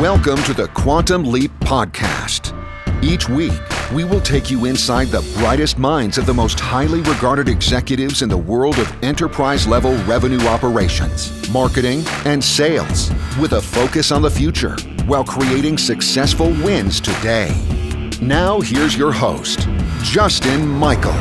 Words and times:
Welcome 0.00 0.42
to 0.42 0.52
the 0.52 0.68
Quantum 0.74 1.24
Leap 1.24 1.50
Podcast. 1.60 2.52
Each 3.02 3.30
week, 3.30 3.58
we 3.94 4.04
will 4.04 4.20
take 4.20 4.50
you 4.50 4.66
inside 4.66 5.08
the 5.08 5.22
brightest 5.38 5.78
minds 5.78 6.18
of 6.18 6.26
the 6.26 6.34
most 6.34 6.60
highly 6.60 7.00
regarded 7.00 7.48
executives 7.48 8.20
in 8.20 8.28
the 8.28 8.36
world 8.36 8.78
of 8.78 8.92
enterprise 9.02 9.66
level 9.66 9.96
revenue 10.04 10.40
operations, 10.48 11.50
marketing, 11.50 12.02
and 12.26 12.44
sales, 12.44 13.10
with 13.40 13.54
a 13.54 13.62
focus 13.62 14.12
on 14.12 14.20
the 14.20 14.30
future 14.30 14.76
while 15.06 15.24
creating 15.24 15.78
successful 15.78 16.50
wins 16.62 17.00
today. 17.00 17.58
Now, 18.20 18.60
here's 18.60 18.98
your 18.98 19.12
host, 19.12 19.66
Justin 20.02 20.68
Michael. 20.68 21.16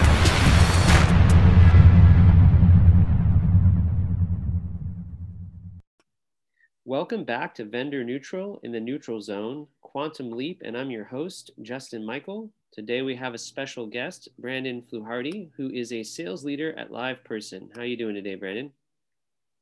Welcome 6.88 7.24
back 7.24 7.56
to 7.56 7.66
Vendor 7.66 8.04
Neutral 8.04 8.60
in 8.62 8.72
the 8.72 8.80
Neutral 8.80 9.20
Zone, 9.20 9.66
Quantum 9.82 10.30
Leap, 10.30 10.62
and 10.64 10.78
I'm 10.78 10.92
your 10.92 11.04
host, 11.04 11.50
Justin 11.64 12.06
Michael. 12.06 12.52
Today 12.72 13.02
we 13.02 13.16
have 13.16 13.34
a 13.34 13.40
special 13.40 13.88
guest, 13.88 14.30
Brandon 14.38 14.84
Fluharty, 14.84 15.50
who 15.58 15.72
is 15.72 15.92
a 15.92 16.04
sales 16.04 16.46
leader 16.46 16.78
at 16.78 16.92
LivePerson. 16.92 17.76
How 17.76 17.82
are 17.82 17.86
you 17.86 17.98
doing 17.98 18.14
today, 18.14 18.36
Brandon? 18.36 18.72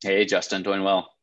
Hey, 0.01 0.25
Justin, 0.25 0.63
doing 0.63 0.83
well. 0.83 1.13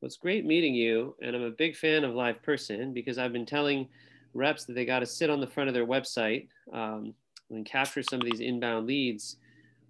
Well, 0.00 0.06
it's 0.06 0.16
great 0.16 0.46
meeting 0.46 0.72
you, 0.72 1.16
and 1.20 1.34
I'm 1.34 1.42
a 1.42 1.50
big 1.50 1.74
fan 1.74 2.04
of 2.04 2.12
LivePerson 2.12 2.94
because 2.94 3.18
I've 3.18 3.32
been 3.32 3.44
telling 3.44 3.88
reps 4.34 4.66
that 4.66 4.74
they 4.74 4.84
got 4.84 5.00
to 5.00 5.06
sit 5.06 5.30
on 5.30 5.40
the 5.40 5.48
front 5.48 5.66
of 5.66 5.74
their 5.74 5.84
website 5.84 6.46
um, 6.72 7.12
and 7.50 7.66
capture 7.66 8.04
some 8.04 8.20
of 8.20 8.30
these 8.30 8.38
inbound 8.38 8.86
leads 8.86 9.34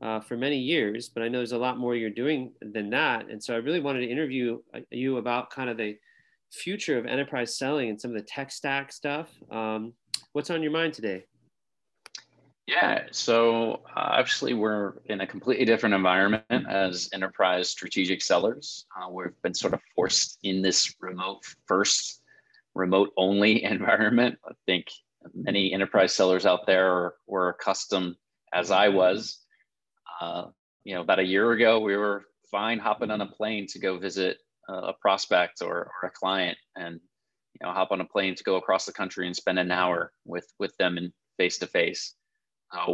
uh, 0.01 0.21
for 0.21 0.37
many 0.37 0.59
years, 0.59 1.09
but 1.09 1.23
I 1.23 1.29
know 1.29 1.39
there's 1.39 1.53
a 1.53 1.59
lot 1.59 1.79
more 1.79 1.95
you're 1.95 2.11
doing 2.11 2.53
than 2.61 2.91
that. 2.91 3.29
And 3.29 3.43
so 3.43 3.55
I 3.55 3.59
really 3.59 3.81
wanted 3.81 4.01
to 4.01 4.11
interview 4.11 4.61
uh, 4.75 4.81
you 4.91 5.17
about 5.19 5.51
kind 5.51 5.69
of 5.69 5.77
the 5.77 5.97
future 6.53 6.99
of 6.99 7.07
enterprise 7.07 7.59
selling 7.59 7.91
and 7.91 8.01
some 8.01 8.13
of 8.13 8.17
the 8.17 8.23
tech 8.23 8.51
stack 8.51 8.93
stuff. 8.93 9.31
Um, 9.51 9.93
what's 10.33 10.51
on 10.51 10.63
your 10.63 10.73
mind 10.73 10.95
today? 10.95 11.25
Yeah, 12.67 13.07
so 13.13 13.81
uh, 13.97 14.19
obviously 14.19 14.53
we're 14.53 14.95
in 15.07 15.23
a 15.23 15.27
completely 15.27 15.65
different 15.65 15.95
environment 15.95 16.45
as 16.69 17.09
enterprise 17.15 17.71
strategic 17.71 18.21
sellers. 18.21 18.87
Uh, 18.95 19.09
we've 19.09 19.41
been 19.43 19.55
sort 19.55 19.73
of 19.73 19.81
forced 19.97 20.39
in 20.43 20.61
this 20.61 20.95
remote 21.01 21.41
first, 21.67 22.23
remote 22.75 23.11
only 23.17 23.65
environment. 23.65 24.39
I 24.47 24.53
think 24.67 24.87
many 25.35 25.73
enterprise 25.73 26.15
sellers 26.15 26.45
out 26.45 26.67
there 26.67 27.15
were 27.27 27.49
accustomed, 27.49 28.17
as 28.53 28.71
I 28.71 28.89
was, 28.89 29.47
uh, 30.21 30.47
you 30.85 30.95
know, 30.95 31.01
about 31.01 31.19
a 31.19 31.25
year 31.25 31.53
ago, 31.53 31.81
we 31.81 31.97
were 31.97 32.25
fine 32.51 32.79
hopping 32.79 33.11
on 33.11 33.21
a 33.21 33.25
mm-hmm. 33.25 33.35
plane 33.35 33.67
to 33.69 33.79
go 33.79 33.99
visit 33.99 34.39
a 34.69 34.93
prospect 35.01 35.63
or, 35.63 35.91
or 36.03 36.09
a 36.09 36.11
client 36.11 36.59
and, 36.77 36.95
you 36.95 37.67
know, 37.67 37.73
hop 37.73 37.91
on 37.91 38.03
a 38.03 38.05
plane 38.05 38.35
to 38.35 38.45
go 38.45 38.57
across 38.57 38.85
the 38.85 38.93
country 38.93 39.27
and 39.27 39.35
spend 39.35 39.59
an 39.59 39.71
hour 39.71 40.13
with, 40.27 40.47
with 40.59 40.77
them 40.77 40.99
in 40.99 41.11
face 41.39 41.57
to 41.59 41.67
face. 41.67 42.15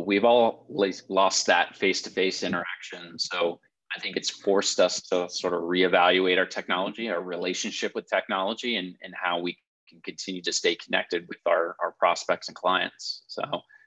We've 0.06 0.25
all 0.25 0.67
lost 1.08 1.47
that 1.47 1.77
face 1.77 2.00
to 2.02 2.11
face 2.11 2.45
interaction. 2.45 3.19
So 3.19 3.58
I 3.95 3.98
think 3.98 4.17
it's 4.17 4.30
forced 4.30 4.78
us 4.78 5.00
to 5.08 5.28
sort 5.28 5.52
of 5.52 5.62
reevaluate 5.62 6.39
our 6.39 6.47
technology, 6.47 7.11
our 7.11 7.20
relationship 7.20 7.92
with 7.97 8.08
technology, 8.08 8.77
and, 8.77 8.95
and 9.02 9.12
how 9.20 9.41
we 9.41 9.58
can 9.89 10.00
continue 10.05 10.42
to 10.42 10.52
stay 10.52 10.77
connected 10.77 11.27
with 11.28 11.39
our, 11.47 11.75
our 11.83 11.92
prospects 11.98 12.47
and 12.47 12.55
clients. 12.56 13.25
So 13.27 13.42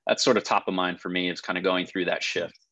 that's 0.06 0.24
sort 0.24 0.36
of 0.36 0.44
top 0.44 0.68
of 0.68 0.74
mind 0.74 1.00
for 1.00 1.08
me 1.08 1.30
is 1.30 1.40
kind 1.40 1.58
of 1.58 1.64
going 1.64 1.86
through 1.86 2.06
that 2.06 2.22
shift. 2.22 2.67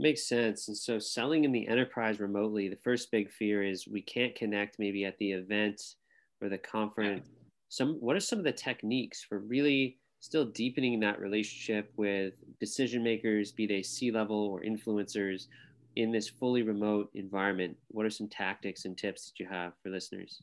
That 0.00 0.04
makes 0.04 0.26
sense. 0.26 0.68
And 0.68 0.76
so, 0.76 0.98
selling 0.98 1.44
in 1.44 1.52
the 1.52 1.68
enterprise 1.68 2.20
remotely, 2.20 2.70
the 2.70 2.76
first 2.76 3.10
big 3.10 3.30
fear 3.30 3.62
is 3.62 3.86
we 3.86 4.00
can't 4.00 4.34
connect 4.34 4.78
maybe 4.78 5.04
at 5.04 5.18
the 5.18 5.32
event 5.32 5.96
or 6.40 6.48
the 6.48 6.56
conference. 6.56 7.28
Some, 7.68 7.96
what 8.00 8.16
are 8.16 8.20
some 8.20 8.38
of 8.38 8.46
the 8.46 8.52
techniques 8.52 9.22
for 9.22 9.40
really 9.40 9.98
still 10.20 10.46
deepening 10.46 10.98
that 11.00 11.20
relationship 11.20 11.92
with 11.98 12.32
decision 12.58 13.02
makers, 13.02 13.52
be 13.52 13.66
they 13.66 13.82
C 13.82 14.10
level 14.10 14.38
or 14.38 14.62
influencers, 14.62 15.48
in 15.96 16.10
this 16.10 16.30
fully 16.30 16.62
remote 16.62 17.10
environment? 17.12 17.76
What 17.88 18.06
are 18.06 18.10
some 18.10 18.28
tactics 18.28 18.86
and 18.86 18.96
tips 18.96 19.26
that 19.26 19.38
you 19.38 19.46
have 19.50 19.74
for 19.82 19.90
listeners? 19.90 20.40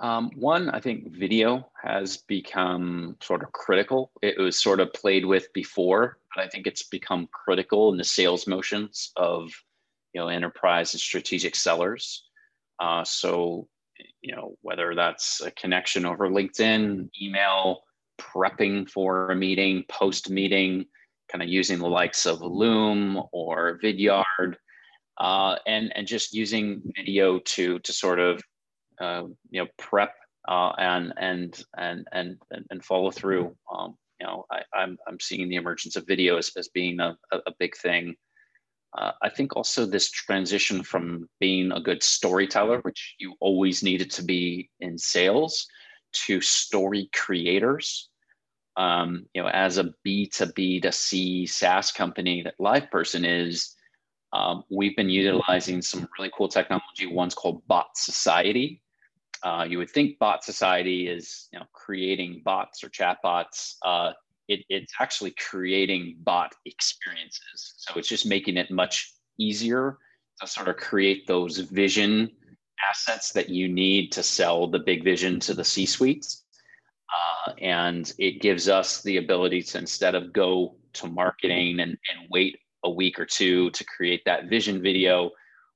Um, 0.00 0.30
one, 0.34 0.70
I 0.70 0.80
think 0.80 1.12
video 1.12 1.70
has 1.82 2.16
become 2.16 3.16
sort 3.20 3.42
of 3.42 3.52
critical. 3.52 4.10
It 4.22 4.38
was 4.38 4.58
sort 4.58 4.80
of 4.80 4.92
played 4.94 5.26
with 5.26 5.52
before, 5.52 6.18
but 6.34 6.42
I 6.42 6.48
think 6.48 6.66
it's 6.66 6.84
become 6.84 7.28
critical 7.32 7.92
in 7.92 7.98
the 7.98 8.04
sales 8.04 8.46
motions 8.46 9.12
of 9.16 9.50
you 10.14 10.20
know 10.20 10.28
enterprise 10.28 10.94
and 10.94 11.00
strategic 11.00 11.54
sellers. 11.54 12.24
Uh, 12.80 13.04
so 13.04 13.68
you 14.22 14.34
know 14.34 14.56
whether 14.62 14.94
that's 14.94 15.42
a 15.42 15.50
connection 15.50 16.06
over 16.06 16.28
LinkedIn, 16.28 17.10
email, 17.20 17.82
prepping 18.18 18.88
for 18.88 19.30
a 19.30 19.36
meeting, 19.36 19.84
post 19.90 20.30
meeting, 20.30 20.86
kind 21.30 21.42
of 21.42 21.48
using 21.50 21.78
the 21.78 21.86
likes 21.86 22.24
of 22.24 22.40
Loom 22.40 23.22
or 23.32 23.78
Vidyard, 23.82 24.54
uh, 25.18 25.56
and 25.66 25.94
and 25.94 26.06
just 26.06 26.32
using 26.32 26.80
video 26.96 27.38
to 27.40 27.78
to 27.80 27.92
sort 27.92 28.18
of 28.18 28.40
uh, 29.00 29.24
you 29.50 29.62
know 29.62 29.68
prep 29.78 30.14
uh, 30.48 30.72
and 30.78 31.12
and 31.18 31.64
and 31.76 32.06
and 32.12 32.36
and 32.70 32.84
follow 32.84 33.10
through. 33.10 33.54
Um, 33.72 33.96
you 34.20 34.26
know, 34.26 34.44
I, 34.50 34.58
am 34.58 34.64
I'm, 34.74 34.98
I'm 35.08 35.20
seeing 35.20 35.48
the 35.48 35.56
emergence 35.56 35.96
of 35.96 36.06
video 36.06 36.36
as, 36.36 36.50
as 36.56 36.68
being 36.68 37.00
a, 37.00 37.16
a 37.32 37.52
big 37.58 37.74
thing. 37.76 38.14
Uh, 38.96 39.12
I 39.22 39.28
think 39.28 39.56
also 39.56 39.86
this 39.86 40.10
transition 40.10 40.82
from 40.82 41.28
being 41.38 41.72
a 41.72 41.80
good 41.80 42.02
storyteller, 42.02 42.80
which 42.80 43.14
you 43.18 43.34
always 43.40 43.82
needed 43.82 44.10
to 44.12 44.24
be 44.24 44.68
in 44.80 44.98
sales, 44.98 45.66
to 46.26 46.40
story 46.40 47.08
creators. 47.14 48.08
Um, 48.76 49.26
you 49.34 49.42
know, 49.42 49.48
as 49.48 49.78
a 49.78 49.92
B 50.04 50.26
to 50.34 50.46
B 50.46 50.80
to 50.80 50.92
C 50.92 51.46
SaaS 51.46 51.92
company 51.92 52.42
that 52.42 52.58
LivePerson 52.60 53.24
is, 53.24 53.74
um, 54.32 54.64
we've 54.70 54.96
been 54.96 55.10
utilizing 55.10 55.82
some 55.82 56.08
really 56.18 56.30
cool 56.36 56.48
technology. 56.48 57.06
One's 57.06 57.34
called 57.34 57.66
Bot 57.66 57.88
Society, 57.96 58.80
uh, 59.42 59.66
you 59.68 59.78
would 59.78 59.90
think 59.90 60.18
bot 60.18 60.44
society 60.44 61.08
is 61.08 61.48
you 61.52 61.58
know 61.58 61.66
creating 61.72 62.42
bots 62.44 62.84
or 62.84 62.88
chatbots. 62.88 63.74
Uh, 63.84 64.12
it, 64.48 64.64
it's 64.68 64.92
actually 65.00 65.32
creating 65.32 66.16
bot 66.24 66.52
experiences. 66.66 67.74
So 67.76 67.94
it's 67.98 68.08
just 68.08 68.26
making 68.26 68.56
it 68.56 68.70
much 68.70 69.14
easier 69.38 69.98
to 70.40 70.46
sort 70.46 70.68
of 70.68 70.76
create 70.76 71.26
those 71.26 71.58
vision 71.58 72.30
assets 72.88 73.32
that 73.32 73.48
you 73.48 73.68
need 73.68 74.10
to 74.12 74.22
sell 74.22 74.66
the 74.66 74.78
big 74.78 75.04
vision 75.04 75.38
to 75.40 75.54
the 75.54 75.64
C-suites. 75.64 76.44
Uh, 77.10 77.52
and 77.60 78.12
it 78.18 78.40
gives 78.40 78.68
us 78.68 79.02
the 79.02 79.18
ability 79.18 79.62
to 79.62 79.78
instead 79.78 80.14
of 80.14 80.32
go 80.32 80.76
to 80.94 81.06
marketing 81.06 81.80
and, 81.80 81.90
and 81.90 82.28
wait 82.30 82.58
a 82.84 82.90
week 82.90 83.18
or 83.18 83.26
two 83.26 83.70
to 83.70 83.84
create 83.84 84.22
that 84.24 84.48
vision 84.48 84.82
video, 84.82 85.30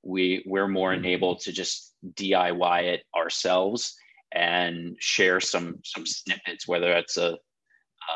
we 0.04 0.44
we're 0.46 0.68
more 0.68 0.92
enabled 0.92 1.40
to 1.40 1.52
just 1.52 1.94
DIY 2.14 2.82
it 2.84 3.02
ourselves 3.16 3.96
and 4.32 4.96
share 4.98 5.40
some 5.40 5.78
some 5.84 6.06
snippets, 6.06 6.68
whether 6.68 6.90
that's 6.90 7.16
a 7.16 7.38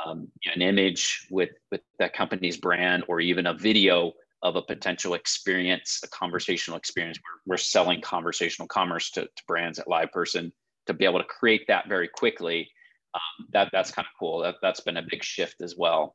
um, 0.06 0.28
you 0.42 0.50
know, 0.50 0.54
an 0.56 0.62
image 0.62 1.26
with 1.30 1.50
with 1.70 1.80
that 1.98 2.12
company's 2.12 2.56
brand 2.56 3.04
or 3.08 3.20
even 3.20 3.46
a 3.46 3.54
video 3.54 4.12
of 4.42 4.56
a 4.56 4.62
potential 4.62 5.14
experience, 5.14 6.00
a 6.04 6.08
conversational 6.08 6.78
experience. 6.78 7.18
We're, 7.18 7.54
we're 7.54 7.56
selling 7.56 8.00
conversational 8.00 8.68
commerce 8.68 9.10
to, 9.12 9.22
to 9.22 9.42
brands 9.48 9.80
at 9.80 9.88
LivePerson 9.88 10.52
to 10.86 10.94
be 10.94 11.04
able 11.04 11.18
to 11.18 11.24
create 11.24 11.64
that 11.66 11.88
very 11.88 12.08
quickly. 12.08 12.70
Um, 13.14 13.46
that 13.52 13.70
that's 13.72 13.90
kind 13.90 14.06
of 14.06 14.18
cool. 14.18 14.40
That 14.40 14.56
that's 14.62 14.80
been 14.80 14.98
a 14.98 15.06
big 15.08 15.24
shift 15.24 15.60
as 15.62 15.74
well. 15.76 16.14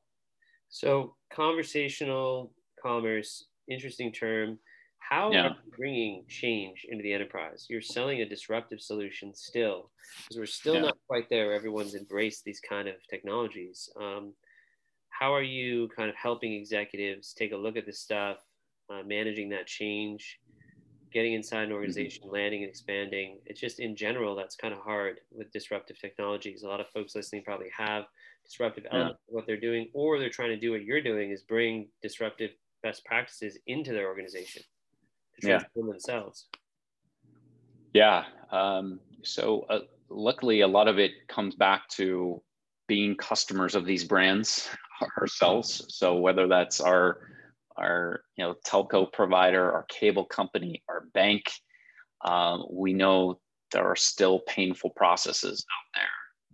So 0.69 1.15
conversational 1.31 2.53
commerce, 2.81 3.45
interesting 3.69 4.11
term. 4.11 4.59
How 5.09 5.31
yeah. 5.31 5.41
are 5.41 5.49
you 5.49 5.71
bringing 5.77 6.23
change 6.27 6.85
into 6.89 7.03
the 7.03 7.13
enterprise? 7.13 7.67
You're 7.69 7.81
selling 7.81 8.21
a 8.21 8.29
disruptive 8.29 8.79
solution 8.79 9.33
still, 9.35 9.91
because 10.23 10.37
we're 10.37 10.45
still 10.45 10.75
yeah. 10.75 10.81
not 10.81 10.97
quite 11.07 11.29
there. 11.29 11.53
Everyone's 11.53 11.93
embraced 11.93 12.45
these 12.45 12.61
kind 12.61 12.87
of 12.87 12.95
technologies. 13.09 13.89
Um, 13.99 14.33
how 15.09 15.33
are 15.33 15.43
you 15.43 15.89
kind 15.95 16.09
of 16.09 16.15
helping 16.15 16.53
executives 16.53 17.33
take 17.33 17.51
a 17.51 17.57
look 17.57 17.75
at 17.75 17.85
this 17.85 17.99
stuff, 17.99 18.37
uh, 18.89 19.03
managing 19.05 19.49
that 19.49 19.67
change, 19.67 20.39
getting 21.11 21.33
inside 21.33 21.63
an 21.63 21.65
mm-hmm. 21.65 21.75
organization, 21.75 22.23
mm-hmm. 22.23 22.35
landing 22.35 22.63
and 22.63 22.69
expanding? 22.69 23.39
It's 23.45 23.59
just 23.59 23.79
in 23.79 23.95
general 23.95 24.35
that's 24.35 24.55
kind 24.55 24.73
of 24.73 24.79
hard 24.79 25.19
with 25.31 25.51
disruptive 25.51 25.99
technologies. 25.99 26.63
A 26.63 26.67
lot 26.67 26.79
of 26.79 26.87
folks 26.87 27.13
listening 27.13 27.43
probably 27.43 27.69
have 27.77 28.05
disruptive 28.45 28.85
yeah. 28.85 28.95
elements 28.95 29.21
of 29.27 29.33
what 29.33 29.45
they're 29.45 29.59
doing, 29.59 29.89
or 29.93 30.17
they're 30.17 30.29
trying 30.29 30.49
to 30.49 30.59
do 30.59 30.71
what 30.71 30.85
you're 30.85 31.03
doing 31.03 31.31
is 31.31 31.43
bring 31.43 31.89
disruptive 32.01 32.51
best 32.81 33.03
practices 33.05 33.57
into 33.67 33.91
their 33.91 34.07
organization 34.07 34.63
transform 35.41 35.87
yeah. 35.87 35.91
themselves. 35.91 36.47
Yeah. 37.93 38.23
Um, 38.51 38.99
so 39.23 39.65
uh, 39.69 39.79
luckily, 40.09 40.61
a 40.61 40.67
lot 40.67 40.87
of 40.87 40.99
it 40.99 41.11
comes 41.27 41.55
back 41.55 41.87
to 41.89 42.41
being 42.87 43.15
customers 43.15 43.75
of 43.75 43.85
these 43.85 44.03
brands 44.03 44.69
ourselves. 45.19 45.85
So 45.89 46.17
whether 46.17 46.47
that's 46.47 46.81
our 46.81 47.19
our 47.77 48.21
you 48.35 48.45
know 48.45 48.55
telco 48.65 49.11
provider, 49.11 49.71
our 49.71 49.85
cable 49.89 50.25
company, 50.25 50.83
our 50.89 51.05
bank, 51.13 51.51
um, 52.23 52.65
we 52.69 52.93
know 52.93 53.39
there 53.71 53.85
are 53.85 53.95
still 53.95 54.39
painful 54.47 54.91
processes 54.91 55.65
out 55.71 55.99
there. 55.99 56.09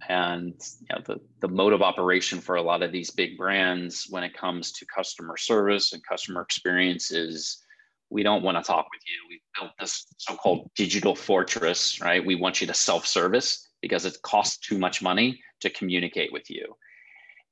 And 0.07 0.53
you 0.79 0.95
know, 0.95 1.01
the, 1.05 1.19
the 1.41 1.53
mode 1.53 1.73
of 1.73 1.81
operation 1.81 2.39
for 2.39 2.55
a 2.55 2.61
lot 2.61 2.81
of 2.81 2.91
these 2.93 3.11
big 3.11 3.37
brands 3.37 4.07
when 4.09 4.23
it 4.23 4.33
comes 4.33 4.71
to 4.73 4.85
customer 4.85 5.35
service 5.35 5.91
and 5.91 6.01
customer 6.07 6.41
experience 6.41 7.11
is 7.11 7.65
we 8.09 8.23
don't 8.23 8.43
want 8.43 8.57
to 8.57 8.63
talk 8.63 8.87
with 8.91 9.01
you. 9.05 9.29
We 9.29 9.41
built 9.59 9.71
this 9.79 10.07
so-called 10.17 10.69
digital 10.75 11.15
fortress, 11.15 12.01
right? 12.01 12.25
We 12.25 12.35
want 12.35 12.61
you 12.61 12.67
to 12.67 12.73
self-service 12.73 13.67
because 13.81 14.05
it 14.05 14.17
costs 14.23 14.57
too 14.57 14.77
much 14.77 15.01
money 15.01 15.41
to 15.61 15.69
communicate 15.69 16.33
with 16.33 16.49
you. 16.49 16.75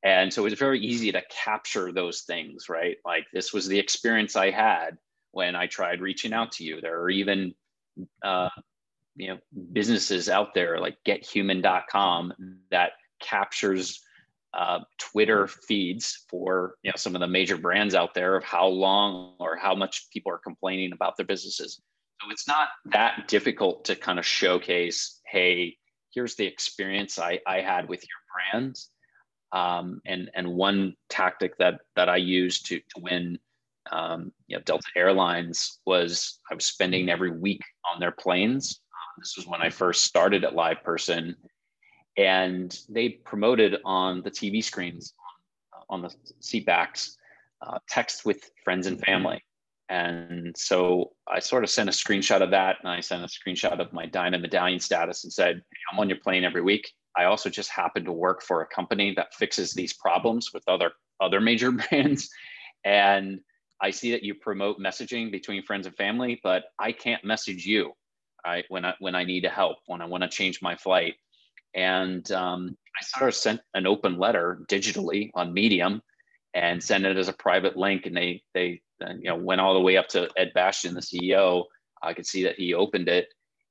And 0.04 0.32
so 0.32 0.46
it's 0.46 0.60
very 0.60 0.80
easy 0.80 1.12
to 1.12 1.22
capture 1.30 1.92
those 1.92 2.22
things, 2.22 2.70
right? 2.70 2.98
Like 3.06 3.26
this 3.34 3.54
was 3.54 3.68
the 3.68 3.80
experience 3.80 4.36
I 4.36 4.52
had 4.52 4.98
when 5.32 5.56
I 5.56 5.68
tried 5.68 6.02
reaching 6.02 6.34
out 6.34 6.52
to 6.54 6.64
you. 6.64 6.82
There 6.82 7.02
are 7.02 7.10
even 7.10 7.54
uh, 8.24 8.50
you 9.16 9.28
know 9.28 9.38
businesses 9.74 10.30
out 10.30 10.54
there 10.54 10.80
like 10.80 10.98
gethuman.com 11.06 12.34
that 12.72 12.92
captures 13.20 14.02
uh, 14.54 14.80
Twitter 14.98 15.48
feeds 15.48 16.26
for 16.30 16.76
you 16.84 16.92
know 16.92 16.96
some 16.98 17.16
of 17.16 17.22
the 17.22 17.28
major 17.28 17.58
brands 17.58 17.96
out 17.96 18.14
there 18.14 18.36
of 18.36 18.44
how 18.44 18.68
long 18.68 19.36
or 19.40 19.56
how 19.56 19.76
much 19.76 20.08
people 20.12 20.32
are 20.32 20.40
complaining 20.40 20.94
about 20.94 21.18
their 21.18 21.26
businesses. 21.26 21.82
So 22.22 22.32
it's 22.32 22.48
not 22.48 22.70
that 22.86 23.28
difficult 23.28 23.86
to 23.86 23.96
kind 23.96 24.18
of 24.18 24.26
showcase, 24.26 25.22
hey, 25.28 25.78
here's 26.12 26.36
the 26.36 26.46
experience 26.46 27.20
I, 27.20 27.40
I 27.46 27.62
had 27.62 27.88
with 27.88 28.02
your 28.02 28.62
brand. 28.62 28.76
Um, 29.52 30.02
and 30.06 30.30
and 30.34 30.56
one 30.56 30.96
tactic 31.10 31.58
that 31.58 31.80
that 31.96 32.10
I 32.10 32.18
used 32.18 32.66
to 32.68 32.80
to 32.80 33.02
win 33.02 33.40
um, 33.92 34.32
you 34.48 34.58
know, 34.58 34.64
Delta 34.64 34.88
Airlines 34.96 35.80
was 35.86 36.40
I 36.52 36.56
was 36.56 36.66
spending 36.66 37.10
every 37.10 37.32
week 37.32 37.62
on 37.94 38.00
their 38.00 38.12
planes. 38.12 38.82
Um, 38.94 39.22
this 39.22 39.36
was 39.38 39.48
when 39.48 39.62
I 39.62 39.70
first 39.70 40.04
started 40.04 40.44
at 40.44 40.54
LivePerson, 40.54 41.36
and 42.18 42.80
they 42.90 43.10
promoted 43.10 43.78
on 43.86 44.22
the 44.24 44.32
TV 44.32 44.64
screens 44.64 45.14
on, 45.90 46.02
on 46.02 46.02
the 46.02 46.16
seat 46.40 46.66
backs 46.66 47.18
uh, 47.62 47.80
text 47.88 48.26
with 48.26 48.50
friends 48.64 48.88
and 48.88 49.00
family. 49.00 49.44
And 49.90 50.56
so 50.58 51.12
I 51.28 51.40
sort 51.40 51.64
of 51.64 51.70
sent 51.70 51.88
a 51.88 51.94
screenshot 51.94 52.42
of 52.42 52.52
that, 52.52 52.78
and 52.82 52.90
I 52.90 53.00
sent 53.00 53.24
a 53.24 53.28
screenshot 53.28 53.80
of 53.80 53.94
my 53.94 54.06
Diamond 54.06 54.42
Medallion 54.42 54.82
status 54.82 55.24
and 55.24 55.32
said, 55.32 55.62
"I'm 55.92 56.00
on 56.00 56.10
your 56.10 56.18
plane 56.18 56.44
every 56.44 56.62
week." 56.62 56.92
I 57.16 57.24
also 57.24 57.50
just 57.50 57.70
happen 57.70 58.04
to 58.04 58.12
work 58.12 58.44
for 58.44 58.62
a 58.62 58.68
company 58.68 59.14
that 59.16 59.34
fixes 59.34 59.74
these 59.74 59.94
problems 59.94 60.52
with 60.54 60.64
other 60.68 60.92
other 61.22 61.40
major 61.40 61.72
brands, 61.90 62.30
and 62.84 63.40
I 63.80 63.92
see 63.92 64.12
that 64.12 64.24
you 64.24 64.36
promote 64.36 64.78
messaging 64.78 65.32
between 65.32 65.64
friends 65.64 65.88
and 65.88 65.96
family, 65.96 66.42
but 66.44 66.66
I 66.78 66.92
can't 66.92 67.24
message 67.24 67.66
you 67.66 67.94
right, 68.48 68.66
when 68.70 68.86
I 68.86 68.94
when 69.00 69.16
I 69.16 69.24
need 69.24 69.42
to 69.42 69.50
help, 69.50 69.78
when 69.86 70.02
I 70.02 70.06
want 70.06 70.24
to 70.24 70.30
change 70.30 70.62
my 70.62 70.76
flight. 70.76 71.16
And 71.78 72.30
um, 72.32 72.76
I 73.00 73.04
sort 73.06 73.30
of 73.30 73.36
sent 73.36 73.62
an 73.74 73.88
open 73.88 74.18
letter 74.18 74.60
digitally 74.68 75.30
on 75.36 75.54
Medium 75.54 76.02
and 76.54 76.84
sent 76.84 77.06
it 77.06 77.18
as 77.18 77.30
a 77.30 77.34
private 77.34 77.78
link. 77.78 78.06
And 78.06 78.18
they 78.18 78.42
they 78.54 78.82
you 79.00 79.30
know 79.30 79.36
went 79.36 79.62
all 79.62 79.74
the 79.74 79.80
way 79.82 79.96
up 79.96 80.08
to 80.10 80.30
Ed 80.36 80.52
Bastian, 80.54 80.96
the 80.96 81.02
CEO. 81.02 81.64
I 82.02 82.14
could 82.14 82.26
see 82.26 82.44
that 82.44 82.56
he 82.56 82.74
opened 82.74 83.08
it, 83.08 83.28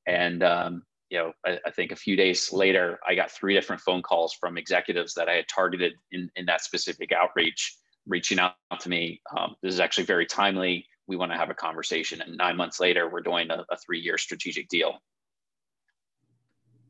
and 0.06 0.42
um, 0.42 0.82
you 1.10 1.18
know 1.18 1.32
I, 1.44 1.58
I, 1.66 1.70
think 1.70 1.92
a 1.92 1.96
few 1.96 2.16
days 2.16 2.52
later, 2.52 2.98
I 3.06 3.14
got 3.14 3.30
three 3.30 3.54
different 3.54 3.82
phone 3.82 4.02
calls 4.02 4.34
from 4.34 4.56
executives 4.56 5.14
that 5.14 5.28
I 5.28 5.34
had 5.34 5.46
targeted 5.52 5.94
in 6.12 6.30
in 6.36 6.46
that 6.46 6.62
specific 6.62 7.12
outreach 7.12 7.76
reaching 8.06 8.38
out 8.38 8.54
to 8.80 8.88
me. 8.88 9.20
Um, 9.36 9.56
this 9.62 9.74
is 9.74 9.80
actually 9.80 10.04
very 10.04 10.26
timely. 10.26 10.86
We 11.08 11.16
want 11.16 11.32
to 11.32 11.38
have 11.38 11.50
a 11.50 11.54
conversation. 11.54 12.20
And 12.20 12.36
nine 12.36 12.56
months 12.56 12.80
later, 12.80 13.10
we're 13.10 13.20
doing 13.20 13.50
a, 13.50 13.64
a 13.70 13.76
three 13.76 14.00
year 14.00 14.18
strategic 14.18 14.68
deal. 14.68 14.94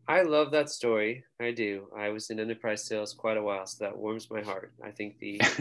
I 0.09 0.23
love 0.23 0.53
that 0.53 0.71
story. 0.71 1.25
I 1.41 1.51
do. 1.51 1.89
I 1.97 2.11
was 2.11 2.31
in 2.31 2.39
enterprise 2.39 2.87
sales 2.87 3.13
quite 3.13 3.37
a 3.37 3.43
while, 3.43 3.67
so 3.67 3.85
that 3.85 3.97
warms 3.97 4.31
my 4.31 4.41
heart. 4.41 4.73
I 4.85 4.93
think 4.93 5.19
the, 5.19 5.39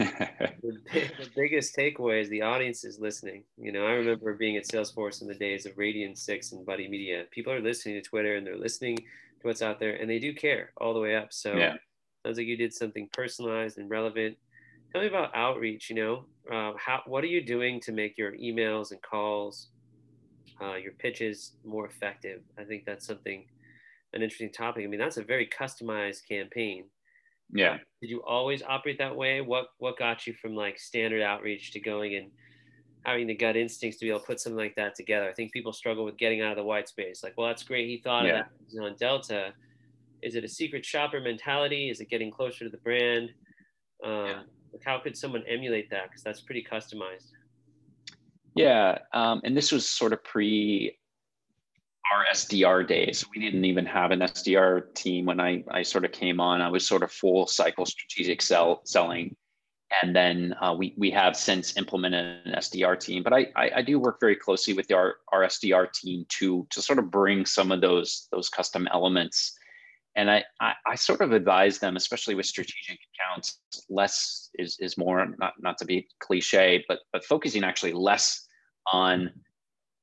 the, 0.62 0.78
the, 0.92 1.28
biggest 1.34 1.76
takeaway 1.76 2.22
is 2.22 2.28
the 2.28 2.42
audience 2.42 2.84
is 2.84 3.00
listening. 3.00 3.42
You 3.58 3.72
know, 3.72 3.84
I 3.84 3.92
remember 3.92 4.34
being 4.34 4.56
at 4.56 4.68
Salesforce 4.68 5.20
in 5.20 5.26
the 5.26 5.34
days 5.34 5.66
of 5.66 5.74
Radian6 5.74 6.52
and 6.52 6.64
Buddy 6.64 6.86
Media. 6.86 7.24
People 7.32 7.52
are 7.52 7.60
listening 7.60 7.96
to 7.96 8.08
Twitter 8.08 8.36
and 8.36 8.46
they're 8.46 8.56
listening 8.56 8.96
to 8.98 9.02
what's 9.42 9.62
out 9.62 9.80
there, 9.80 9.96
and 9.96 10.08
they 10.08 10.20
do 10.20 10.32
care 10.32 10.72
all 10.76 10.94
the 10.94 11.00
way 11.00 11.16
up. 11.16 11.32
So, 11.32 11.54
yeah. 11.56 11.74
sounds 12.24 12.38
like 12.38 12.46
you 12.46 12.56
did 12.56 12.72
something 12.72 13.08
personalized 13.12 13.78
and 13.78 13.90
relevant 13.90 14.36
tell 14.92 15.02
me 15.02 15.08
about 15.08 15.34
outreach. 15.34 15.90
You 15.90 15.96
know, 15.96 16.24
uh, 16.52 16.72
how 16.78 17.02
what 17.06 17.24
are 17.24 17.28
you 17.28 17.44
doing 17.44 17.80
to 17.80 17.92
make 17.92 18.16
your 18.16 18.32
emails 18.32 18.90
and 18.92 19.02
calls, 19.02 19.68
uh, 20.60 20.74
your 20.74 20.92
pitches 20.92 21.52
more 21.64 21.86
effective? 21.86 22.40
I 22.58 22.64
think 22.64 22.84
that's 22.84 23.06
something 23.06 23.44
an 24.16 24.22
interesting 24.22 24.52
topic. 24.52 24.84
I 24.84 24.86
mean, 24.88 25.00
that's 25.00 25.16
a 25.16 25.22
very 25.22 25.48
customized 25.48 26.28
campaign. 26.28 26.84
Yeah. 27.52 27.78
Did 28.00 28.10
you 28.10 28.22
always 28.24 28.62
operate 28.62 28.98
that 28.98 29.14
way? 29.14 29.40
What 29.40 29.68
what 29.78 29.98
got 29.98 30.26
you 30.26 30.34
from 30.34 30.54
like 30.54 30.78
standard 30.78 31.22
outreach 31.22 31.72
to 31.72 31.80
going 31.80 32.16
and 32.16 32.30
having 33.04 33.28
the 33.28 33.34
gut 33.34 33.56
instincts 33.56 34.00
to 34.00 34.04
be 34.04 34.10
able 34.10 34.20
to 34.20 34.26
put 34.26 34.40
something 34.40 34.58
like 34.58 34.74
that 34.74 34.96
together? 34.96 35.28
I 35.28 35.32
think 35.32 35.52
people 35.52 35.72
struggle 35.72 36.04
with 36.04 36.16
getting 36.16 36.40
out 36.40 36.50
of 36.50 36.56
the 36.56 36.64
white 36.64 36.88
space. 36.88 37.22
Like, 37.22 37.34
well, 37.36 37.46
that's 37.46 37.62
great. 37.62 37.88
He 37.88 37.98
thought 37.98 38.24
yeah. 38.24 38.40
of 38.40 38.46
that 38.72 38.82
on 38.82 38.96
Delta. 38.96 39.52
Is 40.22 40.34
it 40.34 40.44
a 40.44 40.48
secret 40.48 40.84
shopper 40.84 41.20
mentality? 41.20 41.88
Is 41.88 42.00
it 42.00 42.10
getting 42.10 42.32
closer 42.32 42.64
to 42.64 42.70
the 42.70 42.78
brand? 42.78 43.30
Um, 44.04 44.26
yeah 44.26 44.42
how 44.84 44.98
could 44.98 45.16
someone 45.16 45.42
emulate 45.48 45.90
that? 45.90 46.04
Because 46.08 46.22
that's 46.22 46.40
pretty 46.40 46.64
customized. 46.68 47.30
Yeah, 48.54 48.98
um, 49.12 49.40
and 49.44 49.56
this 49.56 49.72
was 49.72 49.88
sort 49.88 50.12
of 50.12 50.22
pre 50.24 50.98
our 52.12 52.24
SDR 52.32 52.86
days. 52.86 53.24
We 53.34 53.40
didn't 53.40 53.64
even 53.64 53.86
have 53.86 54.10
an 54.10 54.20
SDR 54.20 54.94
team 54.94 55.26
when 55.26 55.40
I, 55.40 55.64
I 55.70 55.82
sort 55.82 56.04
of 56.04 56.12
came 56.12 56.40
on. 56.40 56.60
I 56.60 56.68
was 56.68 56.86
sort 56.86 57.02
of 57.02 57.10
full 57.10 57.46
cycle 57.46 57.86
strategic 57.86 58.42
sell, 58.42 58.82
selling. 58.84 59.36
And 60.02 60.14
then 60.14 60.54
uh, 60.60 60.74
we, 60.76 60.94
we 60.98 61.10
have 61.12 61.36
since 61.36 61.76
implemented 61.76 62.46
an 62.46 62.54
SDR 62.54 62.98
team, 62.98 63.22
but 63.22 63.32
I, 63.32 63.46
I, 63.54 63.70
I, 63.76 63.82
do 63.82 64.00
work 64.00 64.18
very 64.18 64.34
closely 64.34 64.74
with 64.74 64.90
our, 64.90 65.16
our 65.32 65.42
SDR 65.42 65.92
team 65.92 66.26
to, 66.40 66.66
to 66.70 66.82
sort 66.82 66.98
of 66.98 67.08
bring 67.08 67.46
some 67.46 67.70
of 67.70 67.80
those, 67.80 68.26
those 68.32 68.48
custom 68.48 68.88
elements 68.92 69.56
and 70.16 70.30
I, 70.30 70.44
I, 70.60 70.72
I, 70.86 70.94
sort 70.94 71.20
of 71.20 71.32
advise 71.32 71.78
them, 71.78 71.96
especially 71.96 72.34
with 72.34 72.46
strategic 72.46 72.98
accounts, 73.14 73.60
less 73.90 74.48
is, 74.54 74.76
is 74.80 74.96
more, 74.96 75.26
not, 75.38 75.52
not 75.60 75.76
to 75.78 75.84
be 75.84 76.08
cliche, 76.20 76.82
but, 76.88 77.00
but 77.12 77.24
focusing 77.24 77.62
actually 77.62 77.92
less 77.92 78.46
on, 78.90 79.30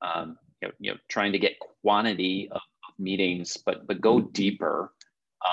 um, 0.04 0.38
you, 0.64 0.70
know, 0.70 0.74
you 0.80 0.92
know, 0.92 0.98
trying 1.10 1.32
to 1.34 1.40
get 1.40 1.60
quantity 1.82 2.48
of, 2.52 2.58
of 2.58 3.00
meetings, 3.00 3.58
but, 3.58 3.86
but 3.88 4.02
go 4.02 4.22
deeper 4.22 4.92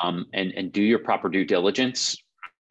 um, 0.02 0.26
and, 0.32 0.52
and 0.52 0.72
do 0.72 0.82
your 0.82 1.00
proper 1.00 1.28
due 1.28 1.44
diligence, 1.44 2.16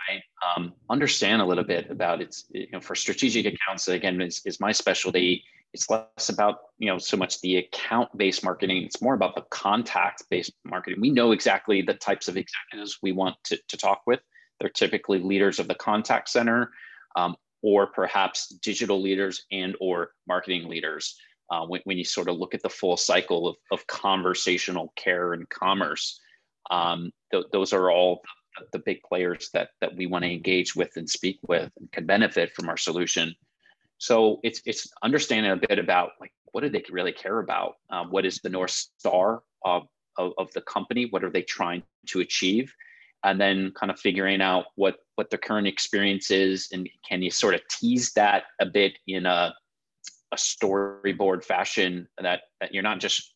right? 0.07 0.21
Um, 0.55 0.73
understand 0.89 1.41
a 1.41 1.45
little 1.45 1.63
bit 1.63 1.89
about 1.89 2.21
it's, 2.21 2.45
you 2.51 2.67
know, 2.71 2.79
for 2.79 2.95
strategic 2.95 3.45
accounts, 3.45 3.87
again, 3.87 4.21
is, 4.21 4.41
is 4.45 4.59
my 4.59 4.71
specialty. 4.71 5.43
It's 5.71 5.87
less 5.89 6.29
about 6.29 6.61
you 6.79 6.87
know 6.87 6.97
so 6.97 7.15
much 7.15 7.41
the 7.41 7.57
account 7.57 8.09
based 8.17 8.43
marketing. 8.43 8.85
It's 8.85 9.03
more 9.03 9.13
about 9.13 9.35
the 9.35 9.43
contact 9.51 10.23
based 10.27 10.51
marketing. 10.65 10.99
We 10.99 11.11
know 11.11 11.31
exactly 11.31 11.83
the 11.83 11.93
types 11.93 12.27
of 12.27 12.37
executives 12.37 12.97
we 13.03 13.11
want 13.11 13.35
to, 13.43 13.59
to 13.67 13.77
talk 13.77 14.01
with. 14.07 14.19
They're 14.59 14.69
typically 14.69 15.19
leaders 15.19 15.59
of 15.59 15.67
the 15.67 15.75
contact 15.75 16.29
center 16.29 16.71
um, 17.15 17.35
or 17.61 17.85
perhaps 17.85 18.47
digital 18.47 18.99
leaders 18.99 19.45
and 19.51 19.75
or 19.79 20.13
marketing 20.27 20.67
leaders 20.67 21.15
uh, 21.51 21.65
when, 21.65 21.81
when, 21.85 21.97
you 21.97 22.03
sort 22.03 22.29
of 22.29 22.37
look 22.37 22.53
at 22.53 22.61
the 22.61 22.69
full 22.69 22.97
cycle 22.97 23.47
of, 23.47 23.55
of 23.71 23.85
conversational 23.87 24.93
care 24.95 25.33
and 25.33 25.49
commerce 25.49 26.19
um, 26.71 27.11
th- 27.31 27.45
those 27.51 27.73
are 27.73 27.91
all 27.91 28.21
the, 28.73 28.79
big 28.79 29.01
players 29.03 29.49
that 29.53 29.69
that 29.79 29.95
we 29.95 30.05
want 30.05 30.23
to 30.23 30.31
engage 30.31 30.75
with 30.75 30.91
and 30.97 31.09
speak 31.09 31.39
with 31.47 31.71
and 31.79 31.91
can 31.91 32.05
benefit 32.05 32.53
from 32.53 32.67
our 32.67 32.77
solution 32.77 33.33
so 33.99 34.39
it's 34.43 34.61
it's 34.65 34.91
understanding 35.03 35.51
a 35.51 35.67
bit 35.67 35.79
about 35.79 36.11
like 36.19 36.31
what 36.51 36.61
do 36.61 36.69
they 36.69 36.83
really 36.89 37.11
care 37.11 37.39
about? 37.39 37.75
Um, 37.89 38.09
what 38.09 38.25
is 38.25 38.39
the 38.39 38.49
north 38.49 38.71
star 38.71 39.41
of, 39.63 39.87
of, 40.17 40.33
of 40.37 40.51
the 40.53 40.61
company? 40.61 41.07
What 41.09 41.23
are 41.23 41.29
they 41.29 41.41
trying 41.41 41.83
to 42.07 42.19
achieve? 42.21 42.73
And 43.23 43.39
then 43.39 43.71
kind 43.75 43.91
of 43.91 43.99
figuring 43.99 44.41
out 44.41 44.65
what 44.75 44.97
what 45.15 45.29
the 45.29 45.37
current 45.37 45.67
experience 45.67 46.31
is, 46.31 46.69
and 46.71 46.87
can 47.07 47.21
you 47.21 47.29
sort 47.29 47.53
of 47.53 47.61
tease 47.67 48.13
that 48.13 48.43
a 48.61 48.65
bit 48.65 48.97
in 49.07 49.25
a 49.25 49.53
a 50.31 50.35
storyboard 50.35 51.43
fashion 51.43 52.07
that, 52.21 52.41
that 52.61 52.73
you're 52.73 52.83
not 52.83 52.99
just 52.99 53.33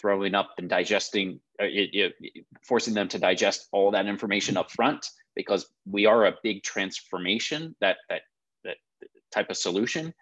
throwing 0.00 0.34
up 0.34 0.50
and 0.58 0.68
digesting, 0.68 1.40
uh, 1.60 1.64
it, 1.64 2.14
it, 2.20 2.44
forcing 2.62 2.94
them 2.94 3.08
to 3.08 3.18
digest 3.18 3.68
all 3.72 3.90
that 3.90 4.06
information 4.06 4.56
up 4.56 4.70
front 4.70 5.06
because 5.34 5.68
we 5.86 6.06
are 6.06 6.26
a 6.26 6.34
big 6.42 6.62
transformation 6.62 7.74
that 7.80 7.98
that 8.08 8.22
that 8.64 8.76
type 9.32 9.50
of 9.50 9.56
solution, 9.56 10.12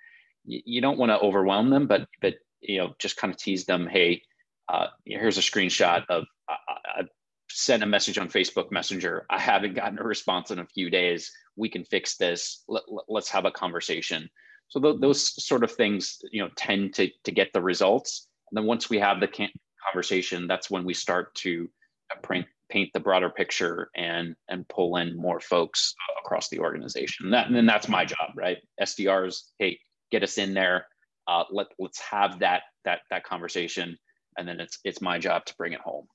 you, 0.45 0.81
don't 0.81 0.99
want 0.99 1.11
to 1.11 1.19
overwhelm 1.19 1.71
them, 1.71 1.87
but 1.87 2.07
but 2.21 2.35
you 2.61 2.79
know 2.79 2.95
just 2.99 3.17
kind 3.17 3.33
of 3.33 3.39
tease 3.39 3.65
them. 3.65 3.87
Hey, 3.87 4.23
uh, 4.69 4.89
here's 5.05 5.39
a 5.39 5.43
screenshot 5.43 6.05
of 6.09 6.25
I, 6.49 6.57
I 6.69 7.03
sent 7.51 7.83
a 7.83 7.87
message 7.87 8.19
on 8.19 8.29
Facebook 8.29 8.71
Messenger. 8.71 9.27
I 9.31 9.39
haven't 9.39 9.75
gotten 9.75 9.99
a 9.99 10.05
response 10.05 10.51
in 10.51 10.59
a 10.59 10.67
few 10.67 10.91
days. 10.91 11.33
We 11.57 11.69
can 11.69 11.85
fix 11.85 12.17
this. 12.17 12.63
Let, 12.69 12.83
us 13.17 13.29
have 13.31 13.47
a 13.47 13.51
conversation. 13.51 14.29
So 14.69 14.81
th- 14.81 15.01
those 15.01 15.45
sort 15.45 15.65
of 15.65 15.73
things, 15.73 16.19
you 16.33 16.43
know, 16.43 16.51
tend 16.57 16.95
to 16.95 17.11
to 17.25 17.31
get 17.31 17.53
the 17.53 17.63
results. 17.63 18.29
And 18.51 18.57
then 18.57 18.67
once 18.67 18.91
we 18.91 18.99
have 18.99 19.21
the 19.21 19.29
can- 19.29 19.51
conversation, 19.85 20.47
that's 20.47 20.71
when 20.71 20.85
we 20.85 20.95
start 20.95 21.35
to 21.37 21.69
paint, 22.23 22.47
paint 22.69 22.91
the 22.93 23.01
broader 23.01 23.31
picture 23.31 23.91
and 23.97 24.35
and 24.49 24.69
pull 24.69 24.97
in 24.97 25.17
more 25.17 25.41
folks 25.41 25.95
across 26.25 26.49
the 26.49 26.59
organization. 26.59 27.27
And, 27.27 27.35
that, 27.35 27.47
and 27.47 27.55
then 27.57 27.67
that's 27.67 27.89
my 27.89 28.05
job, 28.05 28.31
right? 28.37 28.59
SDRs, 28.81 29.43
hey, 29.59 29.79
get 30.11 30.23
us 30.23 30.39
in 30.39 30.55
there. 30.55 30.87
Uh, 31.29 31.45
let 31.51 31.69
let's 31.79 32.01
have 32.01 32.39
that 32.41 32.63
that 32.85 33.01
that 33.11 33.25
conversation, 33.25 33.97
and 34.39 34.47
then 34.47 34.61
it's 34.61 34.79
it's 34.85 35.01
my 35.01 35.19
job 35.19 35.45
to 35.47 35.55
bring 35.57 35.73
it 35.73 35.81
home. 35.81 36.07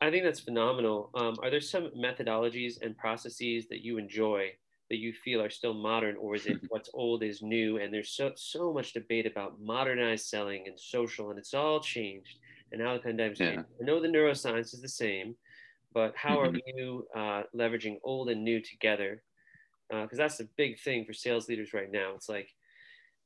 I 0.00 0.10
think 0.10 0.24
that's 0.24 0.40
phenomenal. 0.40 1.10
Um, 1.14 1.36
are 1.44 1.50
there 1.50 1.60
some 1.60 1.92
methodologies 1.96 2.82
and 2.82 2.98
processes 2.98 3.68
that 3.68 3.84
you 3.84 3.98
enjoy 3.98 4.50
that 4.92 4.98
you 4.98 5.14
feel 5.24 5.40
are 5.40 5.48
still 5.48 5.72
modern, 5.72 6.16
or 6.16 6.34
is 6.34 6.44
it 6.44 6.58
what's 6.68 6.90
old 6.92 7.22
is 7.22 7.40
new? 7.40 7.78
And 7.78 7.92
there's 7.92 8.10
so 8.10 8.32
so 8.36 8.74
much 8.74 8.92
debate 8.92 9.26
about 9.26 9.58
modernized 9.58 10.26
selling 10.26 10.64
and 10.66 10.78
social, 10.78 11.30
and 11.30 11.38
it's 11.38 11.54
all 11.54 11.80
changed. 11.80 12.38
And 12.70 12.82
now 12.82 12.92
the 12.92 13.00
pandemic's 13.00 13.40
yeah. 13.40 13.54
changed. 13.54 13.68
I 13.80 13.84
know 13.84 14.00
the 14.00 14.08
neuroscience 14.08 14.74
is 14.74 14.82
the 14.82 14.88
same, 14.88 15.34
but 15.94 16.12
how 16.14 16.36
mm-hmm. 16.36 16.56
are 16.56 16.60
you 16.66 17.06
uh, 17.16 17.42
leveraging 17.56 18.00
old 18.04 18.28
and 18.28 18.44
new 18.44 18.60
together? 18.60 19.22
Because 19.88 20.18
uh, 20.18 20.22
that's 20.22 20.36
the 20.36 20.48
big 20.58 20.78
thing 20.78 21.06
for 21.06 21.14
sales 21.14 21.48
leaders 21.48 21.72
right 21.72 21.90
now. 21.90 22.12
It's 22.14 22.28
like 22.28 22.50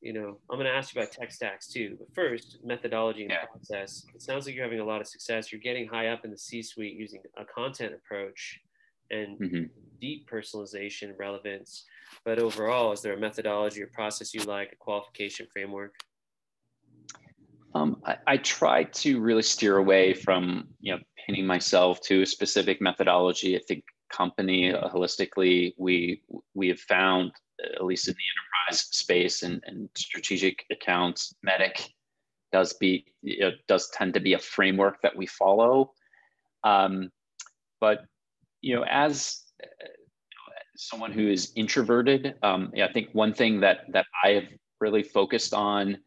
you 0.01 0.13
know, 0.13 0.39
I'm 0.49 0.59
going 0.59 0.71
to 0.71 0.73
ask 0.73 0.95
you 0.95 1.01
about 1.01 1.13
tech 1.13 1.33
stacks 1.33 1.67
too. 1.67 1.97
But 1.99 2.15
first, 2.15 2.59
methodology 2.63 3.23
and 3.23 3.33
yeah. 3.33 3.47
process. 3.47 4.05
It 4.15 4.23
sounds 4.23 4.47
like 4.47 4.55
you're 4.55 4.65
having 4.65 4.79
a 4.79 4.85
lot 4.85 5.01
of 5.01 5.09
success. 5.09 5.51
You're 5.51 5.61
getting 5.61 5.89
high 5.89 6.09
up 6.09 6.25
in 6.25 6.31
the 6.31 6.39
C-suite 6.39 6.95
using 6.95 7.23
a 7.37 7.45
content 7.45 7.95
approach 7.95 8.61
and 9.11 9.39
mm-hmm. 9.39 9.63
deep 10.01 10.29
personalization 10.31 11.19
relevance. 11.19 11.85
But 12.25 12.39
overall, 12.39 12.93
is 12.93 13.03
there 13.03 13.15
a 13.15 13.19
methodology 13.19 13.83
or 13.83 13.89
process 13.89 14.35
you 14.35 14.43
like, 14.43 14.73
a 14.73 14.77
qualification 14.77 15.47
framework? 15.53 15.95
Um, 17.75 18.01
I, 18.07 18.17
I, 18.27 18.37
try 18.39 18.85
to 18.85 19.21
really 19.21 19.43
steer 19.43 19.77
away 19.77 20.15
from 20.15 20.69
you 20.81 20.95
know 20.95 21.01
pinning 21.27 21.47
myself 21.47 22.01
to 22.03 22.23
a 22.23 22.27
specific 22.27 22.81
methodology. 22.81 23.55
I 23.55 23.61
think 23.69 23.85
company 24.11 24.73
uh, 24.73 24.89
holistically, 24.89 25.75
we 25.77 26.23
we 26.55 26.69
have 26.69 26.81
found 26.81 27.33
at 27.75 27.85
least 27.85 28.09
in 28.09 28.15
the 28.15 28.71
enterprise 28.71 28.89
space 28.93 29.43
and, 29.43 29.63
and 29.67 29.89
strategic 29.97 30.65
accounts, 30.71 31.35
MEDDIC 31.45 31.89
does 32.53 32.73
be 32.75 33.05
it 33.23 33.55
does 33.67 33.91
tend 33.91 34.15
to 34.15 34.21
be 34.21 34.35
a 34.35 34.39
framework 34.39 35.01
that 35.03 35.17
we 35.17 35.27
follow. 35.27 35.93
Um, 36.65 37.11
but 37.81 38.05
you 38.67 38.75
know, 38.75 38.85
as 38.91 39.45
uh, 39.63 39.87
someone 40.77 41.13
who 41.13 41.29
is 41.29 41.53
introverted, 41.55 42.35
um, 42.43 42.73
yeah, 42.75 42.87
I 42.87 42.93
think 42.93 43.11
one 43.13 43.33
thing 43.33 43.61
that 43.61 43.83
that 43.93 44.07
I 44.25 44.31
have 44.31 44.49
really 44.81 45.05
focused 45.05 45.55
on 45.55 45.99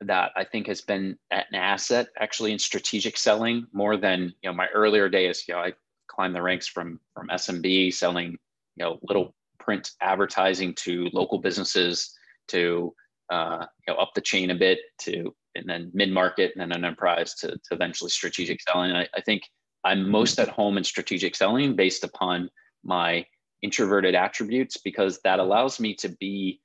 that 0.00 0.30
I 0.36 0.44
think 0.44 0.68
has 0.68 0.80
been 0.80 1.18
an 1.32 1.52
asset 1.52 2.06
actually 2.16 2.52
in 2.52 2.60
strategic 2.60 3.16
selling 3.16 3.66
more 3.72 3.96
than 3.96 4.32
you 4.40 4.48
know 4.48 4.54
my 4.54 4.68
earlier 4.68 5.08
days. 5.08 5.42
You 5.48 5.54
know, 5.54 5.60
I 5.60 5.72
climbed 6.06 6.36
the 6.36 6.42
ranks 6.42 6.68
from 6.68 7.00
from 7.12 7.26
SMB 7.26 7.92
selling 7.92 8.38
you 8.76 8.84
know 8.84 9.00
little 9.02 9.34
print 9.58 9.90
advertising 10.00 10.74
to 10.84 11.08
local 11.12 11.38
businesses 11.38 12.16
to 12.48 12.94
uh, 13.30 13.66
you 13.88 13.92
know 13.92 14.00
up 14.00 14.12
the 14.14 14.20
chain 14.20 14.52
a 14.52 14.54
bit 14.54 14.78
to 15.00 15.34
and 15.56 15.68
then 15.68 15.90
mid 15.92 16.12
market 16.12 16.52
and 16.54 16.60
then 16.70 16.84
enterprise 16.84 17.34
to, 17.34 17.48
to 17.48 17.72
eventually 17.72 18.10
strategic 18.10 18.60
selling. 18.62 18.92
I, 18.92 19.08
I 19.12 19.20
think 19.22 19.42
I'm 19.84 20.08
most 20.08 20.38
at 20.38 20.48
home 20.48 20.76
in 20.76 20.84
strategic 20.84 21.34
selling 21.34 21.74
based 21.74 22.04
upon 22.04 22.50
my 22.84 23.24
introverted 23.62 24.14
attributes 24.14 24.76
because 24.76 25.20
that 25.24 25.38
allows 25.38 25.80
me 25.80 25.94
to 25.94 26.08
be 26.08 26.60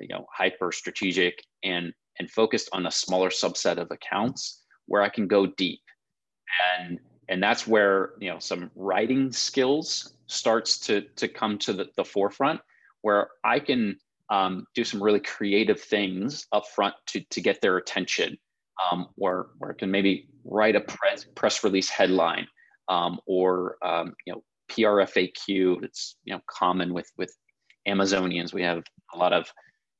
you 0.00 0.08
know 0.08 0.26
hyper 0.32 0.72
strategic 0.72 1.42
and 1.62 1.92
and 2.18 2.30
focused 2.30 2.68
on 2.72 2.86
a 2.86 2.90
smaller 2.90 3.30
subset 3.30 3.78
of 3.78 3.90
accounts 3.90 4.62
where 4.86 5.02
I 5.02 5.08
can 5.08 5.26
go 5.26 5.46
deep. 5.46 5.80
And 6.78 6.98
and 7.28 7.42
that's 7.42 7.66
where 7.66 8.12
you 8.20 8.30
know 8.30 8.38
some 8.38 8.70
writing 8.74 9.32
skills 9.32 10.14
starts 10.26 10.78
to 10.78 11.02
to 11.16 11.28
come 11.28 11.58
to 11.58 11.72
the, 11.72 11.88
the 11.96 12.04
forefront 12.04 12.60
where 13.02 13.28
i 13.44 13.58
can 13.58 13.96
um, 14.30 14.66
do 14.74 14.82
some 14.82 15.02
really 15.02 15.20
creative 15.20 15.78
things 15.80 16.46
up 16.52 16.66
front 16.66 16.94
to, 17.06 17.20
to 17.30 17.40
get 17.40 17.60
their 17.60 17.76
attention 17.76 18.36
um, 18.90 19.08
where 19.16 19.46
i 19.68 19.72
can 19.78 19.90
maybe 19.90 20.28
write 20.44 20.76
a 20.76 20.80
press, 20.80 21.26
press 21.34 21.64
release 21.64 21.88
headline 21.88 22.46
um, 22.88 23.20
or 23.26 23.76
um, 23.84 24.14
you 24.26 24.32
know 24.32 24.42
prfaq 24.70 25.82
it's 25.82 26.16
you 26.24 26.32
know 26.32 26.40
common 26.48 26.94
with 26.94 27.10
with 27.18 27.34
amazonians 27.86 28.54
we 28.54 28.62
have 28.62 28.82
a 29.12 29.18
lot 29.18 29.32
of 29.32 29.46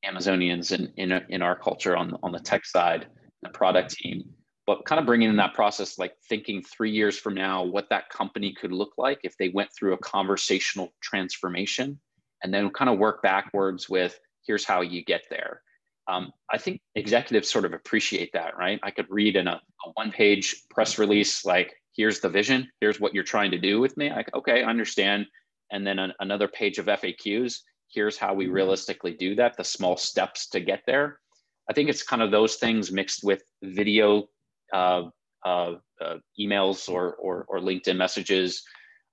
amazonians 0.06 0.72
in 0.72 0.92
in, 0.96 1.20
in 1.28 1.42
our 1.42 1.56
culture 1.56 1.96
on, 1.96 2.16
on 2.22 2.32
the 2.32 2.40
tech 2.40 2.64
side 2.64 3.06
the 3.42 3.50
product 3.50 3.90
team 3.90 4.24
but 4.66 4.84
kind 4.84 5.00
of 5.00 5.06
bringing 5.06 5.28
in 5.28 5.36
that 5.36 5.54
process, 5.54 5.98
like 5.98 6.14
thinking 6.28 6.62
three 6.62 6.90
years 6.90 7.18
from 7.18 7.34
now, 7.34 7.64
what 7.64 7.88
that 7.90 8.08
company 8.10 8.54
could 8.54 8.72
look 8.72 8.92
like 8.96 9.18
if 9.24 9.36
they 9.36 9.48
went 9.48 9.70
through 9.76 9.94
a 9.94 9.98
conversational 9.98 10.92
transformation, 11.02 11.98
and 12.42 12.54
then 12.54 12.70
kind 12.70 12.88
of 12.88 12.98
work 12.98 13.22
backwards 13.22 13.88
with 13.88 14.18
here's 14.46 14.64
how 14.64 14.80
you 14.80 15.04
get 15.04 15.22
there. 15.30 15.62
Um, 16.08 16.32
I 16.50 16.58
think 16.58 16.80
executives 16.94 17.48
sort 17.48 17.64
of 17.64 17.72
appreciate 17.72 18.32
that, 18.32 18.56
right? 18.56 18.80
I 18.82 18.90
could 18.90 19.06
read 19.08 19.36
in 19.36 19.46
a, 19.46 19.60
a 19.86 19.90
one 19.94 20.10
page 20.10 20.64
press 20.70 20.98
release, 20.98 21.44
like, 21.44 21.72
here's 21.96 22.20
the 22.20 22.28
vision, 22.28 22.68
here's 22.80 22.98
what 22.98 23.14
you're 23.14 23.22
trying 23.22 23.50
to 23.50 23.58
do 23.58 23.80
with 23.80 23.96
me. 23.96 24.10
Like, 24.10 24.34
okay, 24.34 24.62
understand. 24.64 25.26
And 25.70 25.86
then 25.86 25.98
an, 25.98 26.12
another 26.20 26.48
page 26.48 26.78
of 26.78 26.86
FAQs, 26.86 27.58
here's 27.88 28.16
how 28.18 28.34
we 28.34 28.44
mm-hmm. 28.44 28.54
realistically 28.54 29.14
do 29.14 29.34
that, 29.36 29.56
the 29.56 29.64
small 29.64 29.96
steps 29.96 30.48
to 30.48 30.60
get 30.60 30.82
there. 30.86 31.20
I 31.68 31.72
think 31.72 31.88
it's 31.88 32.02
kind 32.02 32.22
of 32.22 32.30
those 32.30 32.56
things 32.56 32.90
mixed 32.90 33.22
with 33.22 33.42
video 33.62 34.28
uh, 34.72 35.04
uh, 35.44 35.74
uh, 36.00 36.16
emails 36.38 36.88
or, 36.88 37.14
or, 37.14 37.44
or 37.48 37.60
LinkedIn 37.60 37.96
messages, 37.96 38.64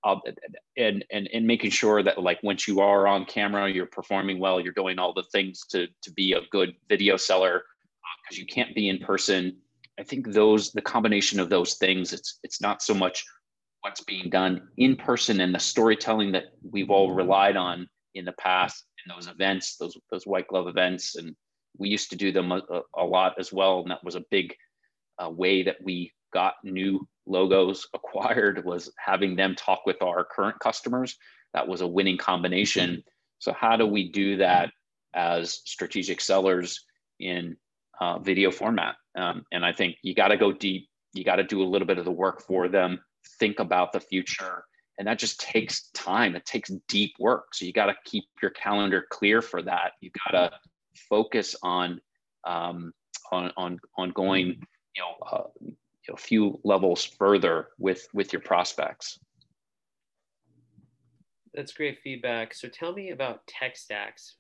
uh, 0.04 0.16
and 0.78 1.04
and 1.12 1.30
and 1.34 1.46
making 1.46 1.72
sure 1.72 2.02
that 2.04 2.22
like 2.22 2.42
once 2.44 2.68
you 2.68 2.80
are 2.80 3.08
on 3.08 3.26
camera, 3.26 3.70
you're 3.70 3.86
performing 3.86 4.40
well, 4.40 4.60
you're 4.60 4.74
doing 4.74 5.00
all 5.00 5.14
the 5.14 5.26
things 5.32 5.66
to 5.70 5.88
to 6.04 6.12
be 6.12 6.34
a 6.34 6.42
good 6.52 6.74
video 6.88 7.18
seller 7.18 7.64
because 8.24 8.38
uh, 8.38 8.42
you 8.42 8.46
can't 8.46 8.76
be 8.76 8.90
in 8.90 9.00
person. 9.00 9.58
I 10.00 10.04
think 10.04 10.32
those 10.32 10.72
the 10.72 10.82
combination 10.82 11.40
of 11.40 11.50
those 11.50 11.76
things, 11.76 12.14
it's 12.14 12.40
it's 12.44 12.62
not 12.62 12.82
so 12.82 12.94
much 12.94 13.26
what's 13.82 14.04
being 14.04 14.30
done 14.30 14.68
in 14.78 14.96
person 14.96 15.42
and 15.42 15.54
the 15.56 15.60
storytelling 15.60 16.32
that 16.34 16.46
we've 16.70 16.90
all 16.90 17.14
relied 17.14 17.56
on 17.56 17.88
in 18.14 18.26
the 18.26 18.34
past 18.34 18.86
in 19.06 19.14
those 19.14 19.28
events, 19.28 19.76
those 19.78 19.98
those 20.12 20.26
white 20.26 20.48
glove 20.48 20.68
events, 20.68 21.16
and 21.16 21.36
we 21.78 21.90
used 21.90 22.10
to 22.10 22.16
do 22.16 22.32
them 22.32 22.52
a, 22.52 22.62
a 22.98 23.04
lot 23.04 23.36
as 23.38 23.52
well, 23.52 23.82
and 23.82 23.92
that 23.92 24.04
was 24.04 24.16
a 24.16 24.24
big 24.32 24.56
uh, 25.22 25.30
way 25.30 25.64
that 25.64 25.78
we 25.84 26.14
got 26.34 26.56
new 26.64 27.06
logos 27.30 27.88
acquired 27.94 28.66
was 28.66 28.92
having 28.98 29.36
them 29.36 29.56
talk 29.56 29.86
with 29.86 30.02
our 30.02 30.26
current 30.26 30.60
customers. 30.60 31.18
That 31.54 31.68
was 31.68 31.82
a 31.82 31.88
winning 31.88 32.18
combination. 32.18 33.04
So, 33.40 33.54
how 33.54 33.78
do 33.78 33.86
we 33.86 34.12
do 34.12 34.38
that 34.38 34.72
as 35.14 35.62
strategic 35.66 36.22
sellers 36.22 36.86
in 37.20 37.56
uh, 38.02 38.20
video 38.20 38.52
format? 38.52 38.96
Um, 39.18 39.44
and 39.52 39.66
I 39.66 39.72
think 39.72 39.96
you 40.02 40.14
got 40.14 40.30
to 40.30 40.38
go 40.38 40.52
deep. 40.52 40.90
You 41.14 41.24
got 41.24 41.38
to 41.38 41.44
do 41.44 41.62
a 41.62 41.70
little 41.70 41.88
bit 41.88 41.98
of 41.98 42.06
the 42.06 42.12
work 42.12 42.42
for 42.46 42.68
them, 42.68 43.00
think 43.40 43.60
about 43.60 43.94
the 43.94 44.00
future. 44.00 44.64
And 44.98 45.08
that 45.08 45.18
just 45.18 45.40
takes 45.40 45.90
time. 45.92 46.36
It 46.36 46.46
takes 46.46 46.70
deep 46.90 47.14
work. 47.20 47.54
So, 47.54 47.66
you 47.66 47.74
got 47.74 47.88
to 47.88 47.96
keep 48.06 48.26
your 48.42 48.52
calendar 48.52 49.06
clear 49.10 49.42
for 49.42 49.62
that. 49.62 49.94
You 50.02 50.12
got 50.26 50.38
to 50.38 50.52
focus 51.10 51.56
on, 51.64 52.02
um, 52.46 52.92
on, 53.32 53.52
on, 53.56 53.80
on 53.98 54.10
going 54.12 54.62
you 54.96 55.04
know, 55.04 55.26
uh, 55.26 55.72
a 56.10 56.18
few 56.18 56.60
levels 56.64 57.04
further 57.04 57.70
with 57.78 58.08
with 58.14 58.34
your 58.34 58.42
prospects. 58.42 59.20
That's 61.54 61.74
great 61.74 62.00
feedback. 62.04 62.54
So 62.54 62.68
tell 62.68 62.94
me 62.94 63.12
about 63.12 63.46
tech 63.48 63.76
stacks. 63.76 64.36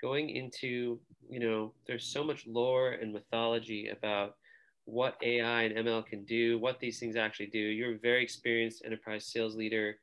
Going 0.00 0.30
into, 0.30 0.98
you 1.28 1.40
know, 1.40 1.74
there's 1.86 2.06
so 2.06 2.24
much 2.24 2.46
lore 2.46 2.92
and 2.92 3.12
mythology 3.12 3.88
about 3.88 4.36
what 4.84 5.16
AI 5.22 5.62
and 5.62 5.86
ML 5.86 6.06
can 6.06 6.24
do, 6.24 6.58
what 6.58 6.80
these 6.80 6.98
things 6.98 7.16
actually 7.16 7.46
do. 7.46 7.58
You're 7.58 7.94
a 7.94 7.98
very 7.98 8.22
experienced 8.22 8.82
enterprise 8.84 9.26
sales 9.26 9.56
leader 9.56 9.96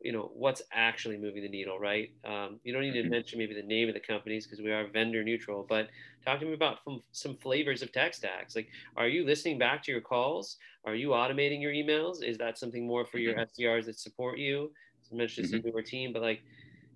you 0.00 0.12
know 0.12 0.30
what's 0.34 0.62
actually 0.72 1.16
moving 1.16 1.42
the 1.42 1.48
needle 1.48 1.78
right? 1.78 2.10
Um, 2.24 2.60
you 2.62 2.72
don't 2.72 2.82
need 2.82 2.92
to 2.92 3.00
mm-hmm. 3.00 3.10
mention 3.10 3.38
maybe 3.38 3.54
the 3.54 3.66
name 3.66 3.88
of 3.88 3.94
the 3.94 4.00
companies 4.00 4.46
because 4.46 4.62
we 4.62 4.70
are 4.70 4.86
vendor 4.86 5.24
neutral 5.24 5.66
but 5.68 5.88
talk 6.24 6.40
to 6.40 6.46
me 6.46 6.54
about 6.54 6.78
some, 6.84 7.02
some 7.12 7.36
flavors 7.36 7.82
of 7.82 7.92
tech 7.92 8.14
stacks. 8.14 8.54
Like 8.54 8.68
are 8.96 9.08
you 9.08 9.24
listening 9.24 9.58
back 9.58 9.82
to 9.84 9.92
your 9.92 10.00
calls? 10.00 10.56
Are 10.84 10.94
you 10.94 11.10
automating 11.10 11.60
your 11.60 11.72
emails? 11.72 12.22
Is 12.22 12.38
that 12.38 12.58
something 12.58 12.86
more 12.86 13.04
for 13.04 13.18
your 13.18 13.34
mm-hmm. 13.34 13.62
sdrs 13.62 13.86
that 13.86 13.98
support 13.98 14.38
you? 14.38 14.70
I 15.12 15.16
mentioned 15.16 15.48
mm-hmm. 15.48 15.56
some 15.56 15.70
newer 15.70 15.82
team 15.82 16.12
but 16.12 16.22
like 16.22 16.42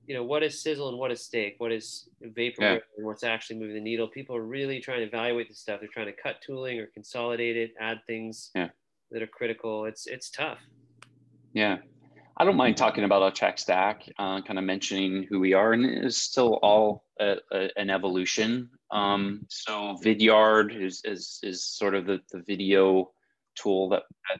you 0.06 0.14
know 0.14 0.24
what 0.24 0.42
is 0.42 0.60
sizzle 0.62 0.88
and 0.88 0.98
what 0.98 1.10
is 1.10 1.24
steak? 1.24 1.56
What 1.58 1.72
is 1.72 2.08
vapor 2.20 2.62
yeah. 2.62 2.78
and 2.96 3.06
what's 3.06 3.24
actually 3.24 3.58
moving 3.58 3.74
the 3.74 3.80
needle? 3.80 4.08
People 4.08 4.36
are 4.36 4.44
really 4.44 4.80
trying 4.80 4.98
to 4.98 5.06
evaluate 5.06 5.48
the 5.48 5.54
stuff. 5.54 5.80
They're 5.80 5.88
trying 5.88 6.06
to 6.06 6.12
cut 6.12 6.40
tooling 6.40 6.78
or 6.78 6.86
consolidate 6.86 7.56
it 7.56 7.74
add 7.80 8.00
things 8.06 8.50
yeah. 8.54 8.68
that 9.10 9.22
are 9.22 9.28
critical. 9.28 9.86
It's 9.86 10.06
it's 10.06 10.30
tough. 10.30 10.58
Yeah 11.52 11.78
I 12.36 12.44
don't 12.44 12.56
mind 12.56 12.76
talking 12.76 13.04
about 13.04 13.22
our 13.22 13.30
tech 13.30 13.58
stack, 13.58 14.08
uh, 14.18 14.40
kind 14.42 14.58
of 14.58 14.64
mentioning 14.64 15.26
who 15.28 15.38
we 15.38 15.52
are, 15.52 15.72
and 15.72 15.84
it's 15.84 16.16
still 16.16 16.58
all 16.62 17.04
a, 17.20 17.36
a, 17.52 17.68
an 17.76 17.90
evolution. 17.90 18.70
Um, 18.90 19.46
so 19.48 19.96
Vidyard 20.02 20.74
is, 20.74 21.02
is, 21.04 21.38
is 21.42 21.64
sort 21.64 21.94
of 21.94 22.06
the, 22.06 22.20
the 22.32 22.42
video 22.46 23.12
tool 23.54 23.90
that, 23.90 24.02
that, 24.28 24.38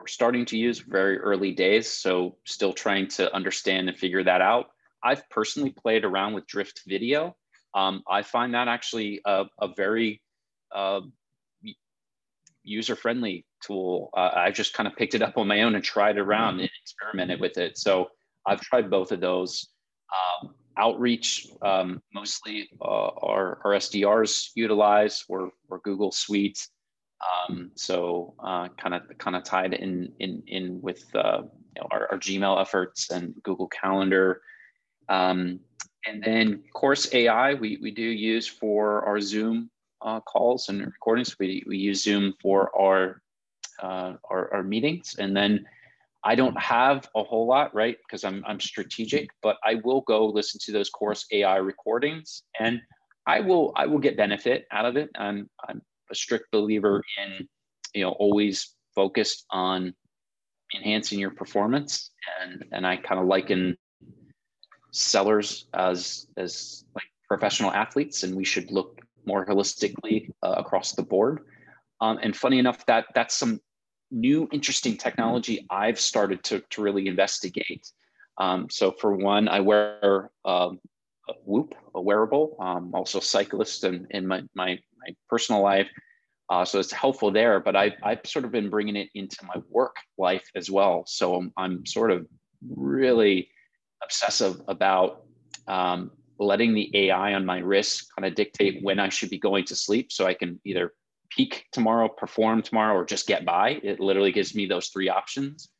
we're 0.00 0.08
starting 0.08 0.44
to 0.46 0.58
use 0.58 0.80
very 0.80 1.16
early 1.18 1.52
days. 1.52 1.88
So 1.88 2.36
still 2.44 2.72
trying 2.72 3.06
to 3.08 3.32
understand 3.32 3.88
and 3.88 3.96
figure 3.96 4.24
that 4.24 4.40
out. 4.40 4.70
I've 5.04 5.28
personally 5.30 5.70
played 5.70 6.04
around 6.04 6.34
with 6.34 6.46
Drift 6.48 6.82
Video. 6.88 7.36
Um, 7.72 8.02
I 8.10 8.22
find 8.22 8.54
that 8.54 8.66
actually 8.66 9.20
a, 9.24 9.44
a 9.60 9.68
very 9.76 10.20
uh, 10.74 11.02
user-friendly 12.64 13.44
tool. 13.62 14.10
Uh, 14.16 14.30
I 14.34 14.50
just 14.50 14.74
kind 14.74 14.86
of 14.86 14.96
picked 14.96 15.14
it 15.14 15.22
up 15.22 15.36
on 15.36 15.46
my 15.46 15.62
own 15.62 15.74
and 15.74 15.84
tried 15.84 16.18
around 16.18 16.60
and 16.60 16.70
experimented 16.82 17.40
with 17.40 17.58
it. 17.58 17.78
So 17.78 18.08
I've 18.46 18.60
tried 18.60 18.90
both 18.90 19.12
of 19.12 19.20
those. 19.20 19.68
Um, 20.12 20.54
outreach, 20.76 21.46
um, 21.62 22.02
mostly 22.14 22.68
uh, 22.80 23.08
our, 23.08 23.60
our 23.64 23.72
SDRs 23.72 24.50
utilize 24.54 25.24
or, 25.28 25.50
or 25.68 25.80
Google 25.80 26.12
Suite. 26.12 26.66
Um, 27.48 27.70
so 27.74 28.34
kind 28.76 28.94
of 28.94 29.02
kind 29.18 29.36
of 29.36 29.44
tied 29.44 29.74
in 29.74 30.12
in 30.18 30.42
in 30.48 30.82
with 30.82 31.04
uh, 31.14 31.42
you 31.76 31.80
know, 31.80 31.88
our, 31.92 32.08
our, 32.10 32.18
Gmail 32.18 32.60
efforts 32.60 33.10
and 33.10 33.34
Google 33.44 33.68
Calendar. 33.68 34.42
Um, 35.08 35.60
and 36.06 36.22
then 36.22 36.64
Chorus 36.74 37.12
AI, 37.14 37.54
we, 37.54 37.78
we 37.80 37.92
do 37.92 38.02
use 38.02 38.48
for 38.48 39.04
our 39.04 39.20
Zoom 39.20 39.70
uh, 40.04 40.20
calls 40.20 40.68
and 40.68 40.84
recordings. 40.84 41.38
We, 41.38 41.64
we 41.66 41.78
use 41.78 42.02
Zoom 42.02 42.34
for 42.40 42.70
our, 42.78 43.22
uh, 43.82 44.14
our, 44.30 44.52
our 44.54 44.62
meetings. 44.62 45.16
And 45.18 45.36
then 45.36 45.66
I 46.24 46.34
don't 46.34 46.58
have 46.60 47.08
a 47.16 47.22
whole 47.22 47.46
lot, 47.46 47.74
right? 47.74 47.96
Because 48.06 48.24
I'm, 48.24 48.44
I'm 48.46 48.60
strategic, 48.60 49.30
but 49.42 49.56
I 49.64 49.80
will 49.84 50.02
go 50.02 50.26
listen 50.26 50.60
to 50.64 50.72
those 50.72 50.88
Chorus 50.88 51.26
AI 51.32 51.56
recordings 51.56 52.42
and 52.58 52.80
I 53.26 53.40
will 53.40 53.72
I 53.76 53.86
will 53.86 53.98
get 53.98 54.16
benefit 54.16 54.66
out 54.70 54.84
of 54.84 54.96
it. 54.96 55.10
I'm 55.16 55.48
I'm 55.68 55.80
a 56.10 56.14
strict 56.14 56.50
believer 56.50 57.02
in 57.22 57.48
you 57.94 58.02
know 58.02 58.10
always 58.12 58.74
focused 58.94 59.46
on 59.50 59.94
enhancing 60.74 61.18
your 61.18 61.30
performance 61.30 62.10
and 62.40 62.64
and 62.72 62.86
I 62.86 62.96
kind 62.96 63.20
of 63.20 63.26
liken 63.26 63.76
sellers 64.90 65.66
as 65.74 66.26
as 66.36 66.84
like 66.94 67.06
professional 67.28 67.72
athletes 67.72 68.24
and 68.24 68.34
we 68.34 68.44
should 68.44 68.70
look 68.70 69.00
more 69.24 69.46
holistically 69.46 70.30
uh, 70.42 70.54
across 70.56 70.92
the 70.92 71.02
board 71.02 71.40
um, 72.02 72.18
and 72.20 72.36
funny 72.36 72.58
enough 72.58 72.84
that 72.86 73.06
that's 73.14 73.34
some 73.34 73.60
new 74.10 74.48
interesting 74.52 74.96
technology 74.96 75.64
I've 75.70 75.98
started 75.98 76.42
to, 76.44 76.60
to 76.70 76.82
really 76.82 77.06
investigate. 77.06 77.90
Um, 78.38 78.68
so 78.70 78.90
for 78.90 79.14
one, 79.14 79.48
I 79.48 79.60
wear 79.60 80.30
um, 80.44 80.80
a 81.28 81.32
Whoop, 81.44 81.74
a 81.94 82.00
wearable, 82.00 82.56
um, 82.60 82.90
also 82.92 83.20
cyclist 83.20 83.84
in, 83.84 84.06
in 84.10 84.26
my, 84.26 84.42
my, 84.54 84.78
my 84.98 85.14
personal 85.30 85.62
life. 85.62 85.88
Uh, 86.50 86.64
so 86.64 86.80
it's 86.80 86.92
helpful 86.92 87.30
there, 87.30 87.60
but 87.60 87.76
I've, 87.76 87.94
I've 88.02 88.20
sort 88.26 88.44
of 88.44 88.50
been 88.50 88.68
bringing 88.68 88.96
it 88.96 89.08
into 89.14 89.36
my 89.46 89.62
work 89.70 89.96
life 90.18 90.44
as 90.56 90.70
well. 90.70 91.04
So 91.06 91.36
I'm, 91.36 91.52
I'm 91.56 91.86
sort 91.86 92.10
of 92.10 92.26
really 92.68 93.48
obsessive 94.02 94.60
about 94.66 95.22
um, 95.68 96.10
letting 96.42 96.74
the 96.74 96.90
AI 96.94 97.34
on 97.34 97.46
my 97.46 97.58
wrist 97.58 98.06
kind 98.14 98.26
of 98.26 98.34
dictate 98.34 98.82
when 98.82 98.98
I 98.98 99.08
should 99.08 99.30
be 99.30 99.38
going 99.38 99.64
to 99.66 99.76
sleep 99.76 100.12
so 100.12 100.26
I 100.26 100.34
can 100.34 100.60
either 100.64 100.92
peak 101.30 101.66
tomorrow, 101.72 102.08
perform 102.08 102.62
tomorrow, 102.62 102.94
or 102.94 103.04
just 103.04 103.26
get 103.26 103.44
by. 103.44 103.80
It 103.82 104.00
literally 104.00 104.32
gives 104.32 104.54
me 104.54 104.66
those 104.66 104.88
three 104.88 105.08
options. 105.08 105.70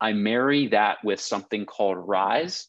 I 0.00 0.12
marry 0.12 0.68
that 0.68 0.98
with 1.04 1.20
something 1.20 1.66
called 1.66 1.96
Rise. 1.98 2.66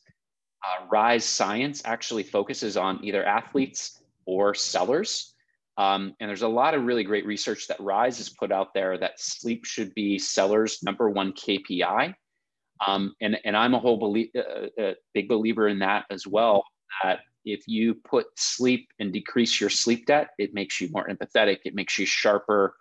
Uh, 0.63 0.86
Rise 0.89 1.25
Science 1.25 1.81
actually 1.86 2.24
focuses 2.24 2.77
on 2.77 3.03
either 3.03 3.25
athletes 3.25 4.01
or 4.25 4.53
sellers. 4.53 5.33
Um, 5.77 6.13
and 6.19 6.29
there's 6.29 6.41
a 6.41 6.48
lot 6.48 6.74
of 6.74 6.83
really 6.83 7.03
great 7.03 7.25
research 7.25 7.67
that 7.67 7.79
Rise 7.79 8.17
has 8.17 8.29
put 8.29 8.51
out 8.51 8.74
there 8.74 8.98
that 8.98 9.19
sleep 9.19 9.65
should 9.65 9.93
be 9.95 10.19
sellers' 10.19 10.83
number 10.83 11.10
one 11.10 11.33
KPI. 11.33 12.13
Um, 12.86 13.15
and, 13.21 13.38
and 13.45 13.56
I'm 13.56 13.73
a 13.73 13.80
whole 13.80 13.97
belie- 13.97 14.32
uh, 14.36 14.82
uh, 14.82 14.93
big 15.13 15.27
believer 15.27 15.67
in 15.67 15.80
that 15.80 16.06
as 16.10 16.27
well. 16.27 16.63
That 17.04 17.19
if 17.45 17.67
you 17.67 17.95
put 17.95 18.27
sleep 18.38 18.89
and 18.99 19.12
decrease 19.12 19.60
your 19.60 19.69
sleep 19.69 20.06
debt, 20.06 20.30
it 20.38 20.54
makes 20.54 20.80
you 20.80 20.89
more 20.91 21.08
empathetic, 21.08 21.60
it 21.65 21.75
makes 21.75 21.97
you 21.97 22.06
sharper, 22.06 22.75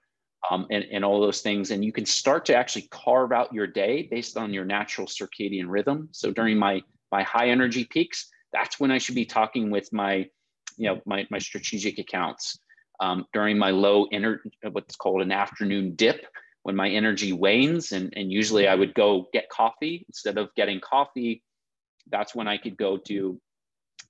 um, 0.50 0.66
and, 0.70 0.84
and 0.90 1.04
all 1.04 1.20
those 1.20 1.40
things. 1.40 1.70
And 1.70 1.84
you 1.84 1.92
can 1.92 2.06
start 2.06 2.44
to 2.46 2.54
actually 2.54 2.88
carve 2.90 3.32
out 3.32 3.52
your 3.52 3.66
day 3.66 4.08
based 4.10 4.36
on 4.36 4.52
your 4.52 4.64
natural 4.64 5.06
circadian 5.06 5.66
rhythm. 5.68 6.08
So 6.12 6.30
during 6.30 6.58
my 6.58 6.82
my 7.12 7.22
high 7.22 7.48
energy 7.48 7.84
peaks, 7.84 8.28
that's 8.52 8.78
when 8.78 8.90
I 8.90 8.98
should 8.98 9.16
be 9.16 9.24
talking 9.24 9.70
with 9.70 9.92
my, 9.92 10.28
you 10.76 10.88
know, 10.88 11.00
my, 11.06 11.26
my 11.30 11.38
strategic 11.38 11.98
accounts. 11.98 12.58
Um, 13.00 13.26
during 13.32 13.58
my 13.58 13.70
low 13.70 14.06
energy, 14.12 14.50
what's 14.70 14.94
called 14.94 15.22
an 15.22 15.32
afternoon 15.32 15.96
dip, 15.96 16.26
when 16.62 16.76
my 16.76 16.88
energy 16.88 17.32
wanes, 17.32 17.92
and, 17.92 18.12
and 18.14 18.30
usually 18.30 18.68
I 18.68 18.74
would 18.74 18.94
go 18.94 19.28
get 19.32 19.48
coffee 19.48 20.04
instead 20.08 20.36
of 20.38 20.54
getting 20.54 20.80
coffee. 20.80 21.42
That's 22.10 22.34
when 22.34 22.46
I 22.46 22.58
could 22.58 22.76
go 22.76 22.98
do 22.98 23.40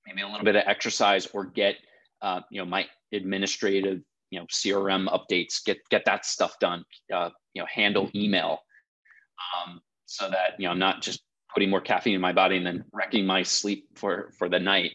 maybe 0.06 0.22
a 0.22 0.28
little 0.28 0.44
bit 0.44 0.56
of 0.56 0.64
exercise 0.66 1.26
or 1.26 1.44
get 1.44 1.76
uh, 2.22 2.40
you 2.50 2.60
know 2.60 2.66
my 2.66 2.86
administrative 3.12 4.00
you 4.30 4.38
know 4.38 4.46
crm 4.46 5.08
updates 5.08 5.64
get 5.64 5.78
get 5.90 6.04
that 6.04 6.24
stuff 6.24 6.58
done 6.60 6.84
uh, 7.12 7.30
you 7.54 7.62
know 7.62 7.66
handle 7.72 8.06
mm-hmm. 8.06 8.18
email 8.18 8.60
um, 9.66 9.80
so 10.06 10.28
that 10.30 10.54
you 10.58 10.66
know 10.66 10.72
i'm 10.72 10.78
not 10.78 11.02
just 11.02 11.22
putting 11.52 11.70
more 11.70 11.80
caffeine 11.80 12.14
in 12.14 12.20
my 12.20 12.32
body 12.32 12.56
and 12.56 12.66
then 12.66 12.84
wrecking 12.92 13.26
my 13.26 13.42
sleep 13.42 13.86
for 13.96 14.32
for 14.38 14.48
the 14.48 14.58
night 14.58 14.92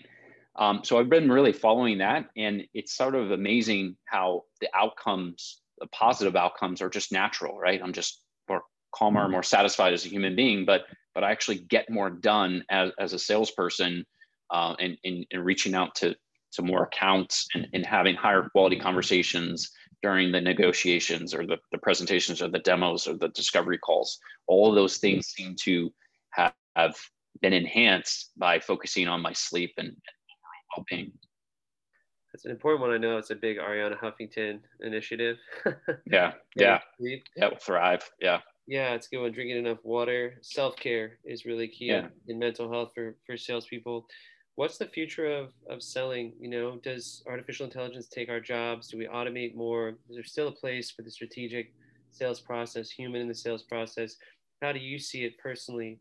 um, 0.55 0.81
so 0.83 0.97
i've 0.97 1.09
been 1.09 1.31
really 1.31 1.53
following 1.53 1.97
that 1.97 2.25
and 2.37 2.63
it's 2.73 2.95
sort 2.95 3.15
of 3.15 3.31
amazing 3.31 3.95
how 4.05 4.43
the 4.61 4.69
outcomes 4.73 5.61
the 5.79 5.87
positive 5.87 6.35
outcomes 6.35 6.81
are 6.81 6.89
just 6.89 7.11
natural 7.11 7.57
right 7.57 7.81
i'm 7.83 7.93
just 7.93 8.21
more 8.47 8.61
calmer 8.93 9.23
mm-hmm. 9.23 9.31
more 9.31 9.43
satisfied 9.43 9.93
as 9.93 10.05
a 10.05 10.09
human 10.09 10.35
being 10.35 10.65
but 10.65 10.83
but 11.13 11.23
i 11.23 11.31
actually 11.31 11.57
get 11.57 11.89
more 11.89 12.09
done 12.09 12.63
as, 12.69 12.91
as 12.97 13.11
a 13.11 13.19
salesperson 13.19 14.05
uh, 14.51 14.75
and, 14.79 14.97
and, 15.03 15.25
and, 15.31 15.45
reaching 15.45 15.75
out 15.75 15.95
to, 15.95 16.15
to 16.53 16.61
more 16.61 16.83
accounts 16.83 17.47
and, 17.53 17.67
and 17.73 17.85
having 17.85 18.15
higher 18.15 18.49
quality 18.49 18.79
conversations 18.79 19.71
during 20.01 20.31
the 20.31 20.41
negotiations 20.41 21.33
or 21.33 21.45
the, 21.45 21.57
the 21.71 21.77
presentations 21.79 22.41
or 22.41 22.47
the 22.47 22.59
demos 22.59 23.07
or 23.07 23.15
the 23.15 23.29
discovery 23.29 23.77
calls. 23.77 24.19
All 24.47 24.69
of 24.69 24.75
those 24.75 24.97
things 24.97 25.27
seem 25.27 25.55
to 25.63 25.91
have, 26.31 26.53
have 26.75 26.95
been 27.41 27.53
enhanced 27.53 28.31
by 28.37 28.59
focusing 28.59 29.07
on 29.07 29.21
my 29.21 29.33
sleep 29.33 29.73
and, 29.77 29.87
and 29.87 29.97
well-being. 30.77 31.11
That's 32.31 32.45
an 32.45 32.51
important 32.51 32.81
one. 32.81 32.91
I 32.91 32.97
know 32.97 33.17
it's 33.17 33.31
a 33.31 33.35
big 33.35 33.57
Arianna 33.57 33.97
Huffington 33.97 34.59
initiative. 34.81 35.37
yeah, 36.11 36.33
yeah, 36.57 36.79
yeah. 36.99 37.49
Thrive. 37.61 38.09
Yeah. 38.19 38.41
Yeah, 38.67 38.93
it's 38.93 39.07
good 39.07 39.21
one. 39.21 39.31
Drinking 39.31 39.57
enough 39.57 39.77
water. 39.83 40.37
Self 40.41 40.75
care 40.75 41.17
is 41.23 41.45
really 41.45 41.69
key 41.69 41.85
yeah. 41.85 42.07
in 42.27 42.37
mental 42.37 42.69
health 42.69 42.91
for 42.93 43.15
for 43.25 43.37
salespeople 43.37 44.05
what's 44.55 44.77
the 44.77 44.87
future 44.87 45.27
of, 45.27 45.51
of 45.69 45.81
selling? 45.81 46.33
You 46.39 46.49
know 46.49 46.77
does 46.77 47.23
artificial 47.27 47.65
intelligence 47.65 48.07
take 48.07 48.29
our 48.29 48.39
jobs? 48.39 48.87
Do 48.87 48.97
we 48.97 49.07
automate 49.07 49.55
more? 49.55 49.89
Is 50.09 50.15
there 50.15 50.23
still 50.23 50.47
a 50.47 50.51
place 50.51 50.91
for 50.91 51.01
the 51.01 51.11
strategic 51.11 51.73
sales 52.11 52.39
process 52.39 52.89
human 52.89 53.21
in 53.21 53.27
the 53.27 53.35
sales 53.35 53.63
process? 53.63 54.15
How 54.61 54.71
do 54.71 54.79
you 54.79 54.99
see 54.99 55.25
it 55.25 55.37
personally 55.37 55.99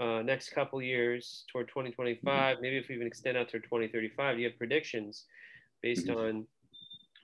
uh, 0.00 0.22
next 0.22 0.50
couple 0.50 0.82
years 0.82 1.44
toward 1.52 1.68
2025 1.68 2.56
maybe 2.60 2.76
if 2.76 2.88
we 2.88 2.96
even 2.96 3.06
extend 3.06 3.36
out 3.36 3.48
to 3.48 3.60
2035 3.60 4.34
do 4.34 4.42
you 4.42 4.48
have 4.48 4.58
predictions 4.58 5.26
based 5.82 6.08
mm-hmm. 6.08 6.18
on 6.18 6.46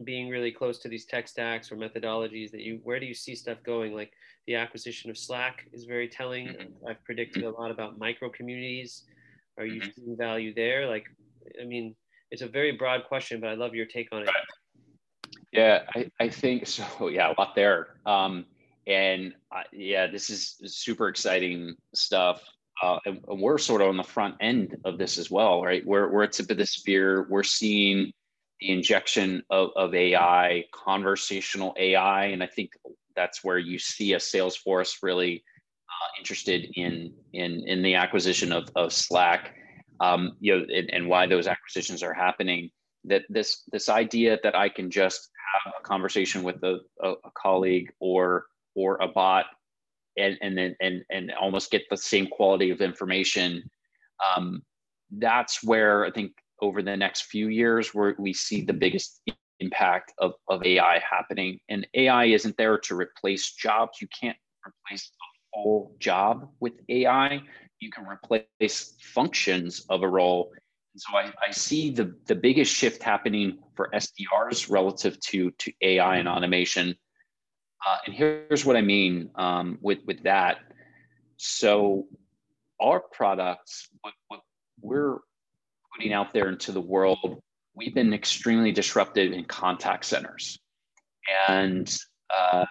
being 0.05 0.29
really 0.29 0.51
close 0.51 0.79
to 0.79 0.89
these 0.89 1.05
tech 1.05 1.29
stacks 1.29 1.71
or 1.71 1.77
methodologies 1.77 2.51
that 2.51 2.61
you 2.61 2.81
where 2.85 3.01
do 3.01 3.07
you 3.07 3.15
see 3.15 3.35
stuff 3.35 3.59
going? 3.65 3.95
Like 3.95 4.13
the 4.47 4.55
acquisition 4.55 5.11
of 5.11 5.19
slack 5.19 5.67
is 5.73 5.85
very 5.85 6.09
telling. 6.09 6.49
Mm-hmm. 6.49 6.87
i've 6.89 7.03
predicted 7.05 7.45
a 7.45 7.51
lot 7.51 7.71
about 7.71 7.99
micro 7.99 8.29
communities 8.31 9.05
are 9.59 9.67
you 9.67 9.81
mm-hmm. 9.81 9.91
seeing 9.97 10.17
value 10.17 10.55
there? 10.55 10.89
Like, 10.89 11.05
I 11.61 11.65
mean, 11.65 11.95
it's 12.31 12.43
a 12.43 12.49
very 12.49 12.73
broad 12.73 13.05
question, 13.05 13.41
but 13.41 13.51
I 13.51 13.55
love 13.55 13.75
your 13.75 13.87
take 13.87 14.09
on 14.13 14.23
it. 14.23 14.29
Yeah, 15.53 15.83
I, 15.95 16.11
I 16.21 16.29
think 16.29 16.67
so. 16.67 16.85
Yeah, 17.09 17.33
a 17.33 17.35
lot 17.39 17.55
there. 17.55 17.97
Um, 18.07 18.47
and 18.87 19.35
uh, 19.55 19.63
yeah, 19.73 20.07
this 20.07 20.31
is 20.31 20.57
super 20.67 21.09
exciting 21.09 21.75
stuff. 21.95 22.43
Uh, 22.83 22.99
and 23.05 23.21
we're 23.27 23.59
sort 23.59 23.83
of 23.83 23.89
on 23.89 23.97
the 23.97 24.03
front 24.03 24.37
end 24.41 24.77
of 24.85 24.97
this 24.97 25.19
as 25.19 25.31
well, 25.31 25.63
right? 25.63 25.85
We're, 25.85 26.11
we're 26.11 26.23
at 26.23 26.33
tip 26.33 26.51
of 26.51 26.57
the 26.57 26.65
spear. 26.65 27.27
We're 27.29 27.43
seeing 27.43 28.11
the 28.61 28.71
injection 28.71 29.43
of, 29.51 29.71
of 29.77 29.95
AI, 29.95 30.65
conversational 30.73 31.75
AI. 31.79 32.27
And 32.27 32.43
I 32.43 32.47
think 32.47 32.71
that's 33.15 33.45
where 33.45 33.59
you 33.59 33.79
see 33.79 34.15
a 34.15 34.19
Salesforce 34.19 35.03
really 35.03 35.45
interested 36.19 36.71
in 36.75 37.13
in 37.33 37.63
in 37.67 37.83
the 37.83 37.95
acquisition 37.95 38.53
of, 38.53 38.69
of 38.77 38.93
Slack, 38.93 39.55
um, 40.01 40.37
you 40.41 40.57
know, 40.57 40.65
and, 40.75 40.91
and 40.91 41.09
why 41.09 41.27
those 41.27 41.47
acquisitions 41.47 42.03
are 42.03 42.15
happening. 42.15 42.71
That 43.05 43.23
this 43.29 43.65
this 43.73 43.89
idea 43.89 44.39
that 44.43 44.55
I 44.55 44.69
can 44.69 44.91
just 44.91 45.31
have 45.65 45.73
a 45.79 45.83
conversation 45.83 46.43
with 46.43 46.63
a, 46.63 46.79
a, 47.03 47.11
a 47.13 47.31
colleague 47.37 47.91
or 48.01 48.47
or 48.75 48.99
a 49.01 49.09
bot 49.09 49.47
and 50.19 50.37
and 50.43 50.57
then 50.57 50.77
and 50.81 51.03
and 51.11 51.33
almost 51.41 51.71
get 51.71 51.83
the 51.91 51.97
same 51.97 52.27
quality 52.27 52.71
of 52.71 52.81
information. 52.81 53.63
Um, 54.37 54.63
that's 55.19 55.65
where 55.65 56.05
I 56.05 56.11
think 56.11 56.33
over 56.61 56.83
the 56.83 56.97
next 56.97 57.23
few 57.23 57.49
years 57.49 57.95
where 57.95 58.15
we 58.19 58.33
see 58.33 58.63
the 58.63 58.73
biggest 58.73 59.23
impact 59.61 60.13
of, 60.19 60.33
of 60.49 60.63
AI 60.65 61.01
happening. 61.09 61.59
And 61.69 61.87
AI 61.95 62.27
isn't 62.27 62.57
there 62.57 62.79
to 62.79 62.97
replace 62.97 63.53
jobs. 63.53 64.01
You 64.01 64.09
can't 64.19 64.37
replace 64.67 65.11
whole 65.53 65.97
job 65.99 66.49
with 66.61 66.75
AI. 66.89 67.43
You 67.81 67.91
can 67.91 68.07
replace 68.07 68.95
functions 69.01 69.85
of 69.89 70.03
a 70.03 70.09
role. 70.09 70.53
And 70.95 71.01
so 71.01 71.17
I, 71.17 71.33
I 71.47 71.53
see 71.53 71.91
the, 71.91 72.15
the 72.27 72.35
biggest 72.35 72.75
shift 72.75 73.03
happening 73.03 73.59
for 73.75 73.91
SDRs 73.95 74.71
relative 74.71 75.19
to, 75.21 75.51
to 75.53 75.73
AI 75.83 76.17
and 76.17 76.29
automation. 76.29 76.95
Uh, 77.87 77.97
and 78.07 78.15
here's 78.15 78.65
what 78.65 78.77
I 78.77 78.83
mean 78.83 79.31
um, 79.37 79.79
with, 79.81 79.99
with 80.07 80.23
that. 80.25 80.59
So 81.37 82.07
our 82.81 83.01
products, 83.01 83.89
what, 84.03 84.15
what 84.29 84.41
we're 84.83 85.19
putting 85.95 86.13
out 86.13 86.33
there 86.33 86.49
into 86.49 86.73
the 86.73 86.81
world, 86.81 87.41
we've 87.75 87.95
been 87.95 88.13
extremely 88.13 88.73
disruptive 88.73 89.33
in 89.33 89.45
contact 89.45 90.05
centers. 90.05 90.59
And, 91.49 91.97
uh, 92.37 92.67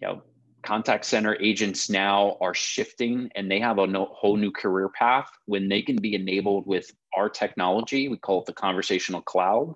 you 0.00 0.08
know, 0.08 0.22
contact 0.64 1.04
center 1.04 1.36
agents 1.40 1.90
now 1.90 2.36
are 2.40 2.54
shifting 2.54 3.30
and 3.34 3.50
they 3.50 3.60
have 3.60 3.78
a 3.78 3.86
no, 3.86 4.06
whole 4.06 4.36
new 4.36 4.50
career 4.50 4.88
path 4.88 5.30
when 5.46 5.68
they 5.68 5.82
can 5.82 5.96
be 5.96 6.14
enabled 6.14 6.66
with 6.66 6.90
our 7.16 7.28
technology. 7.28 8.08
We 8.08 8.16
call 8.16 8.40
it 8.40 8.46
the 8.46 8.52
conversational 8.52 9.22
cloud. 9.22 9.74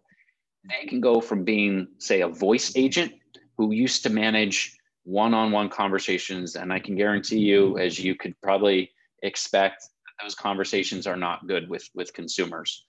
They 0.65 0.87
can 0.89 1.01
go 1.01 1.21
from 1.21 1.45
being, 1.45 1.89
say, 1.99 2.23
a 2.23 2.29
voice 2.29 2.73
agent 2.77 3.13
who 3.57 3.73
used 3.73 4.03
to 4.05 4.11
manage 4.11 4.77
one 5.05 5.35
on 5.35 5.53
one 5.53 5.69
conversations. 5.69 6.57
And 6.57 6.73
I 6.73 6.81
can 6.81 6.97
guarantee 6.97 7.39
you, 7.39 7.79
as 7.79 7.99
you 7.99 8.15
could 8.15 8.35
probably 8.43 8.91
expect, 9.23 9.85
those 10.23 10.35
conversations 10.35 11.07
are 11.07 11.17
not 11.17 11.47
good 11.47 11.69
with, 11.69 11.89
with 11.95 12.13
consumers. 12.13 12.85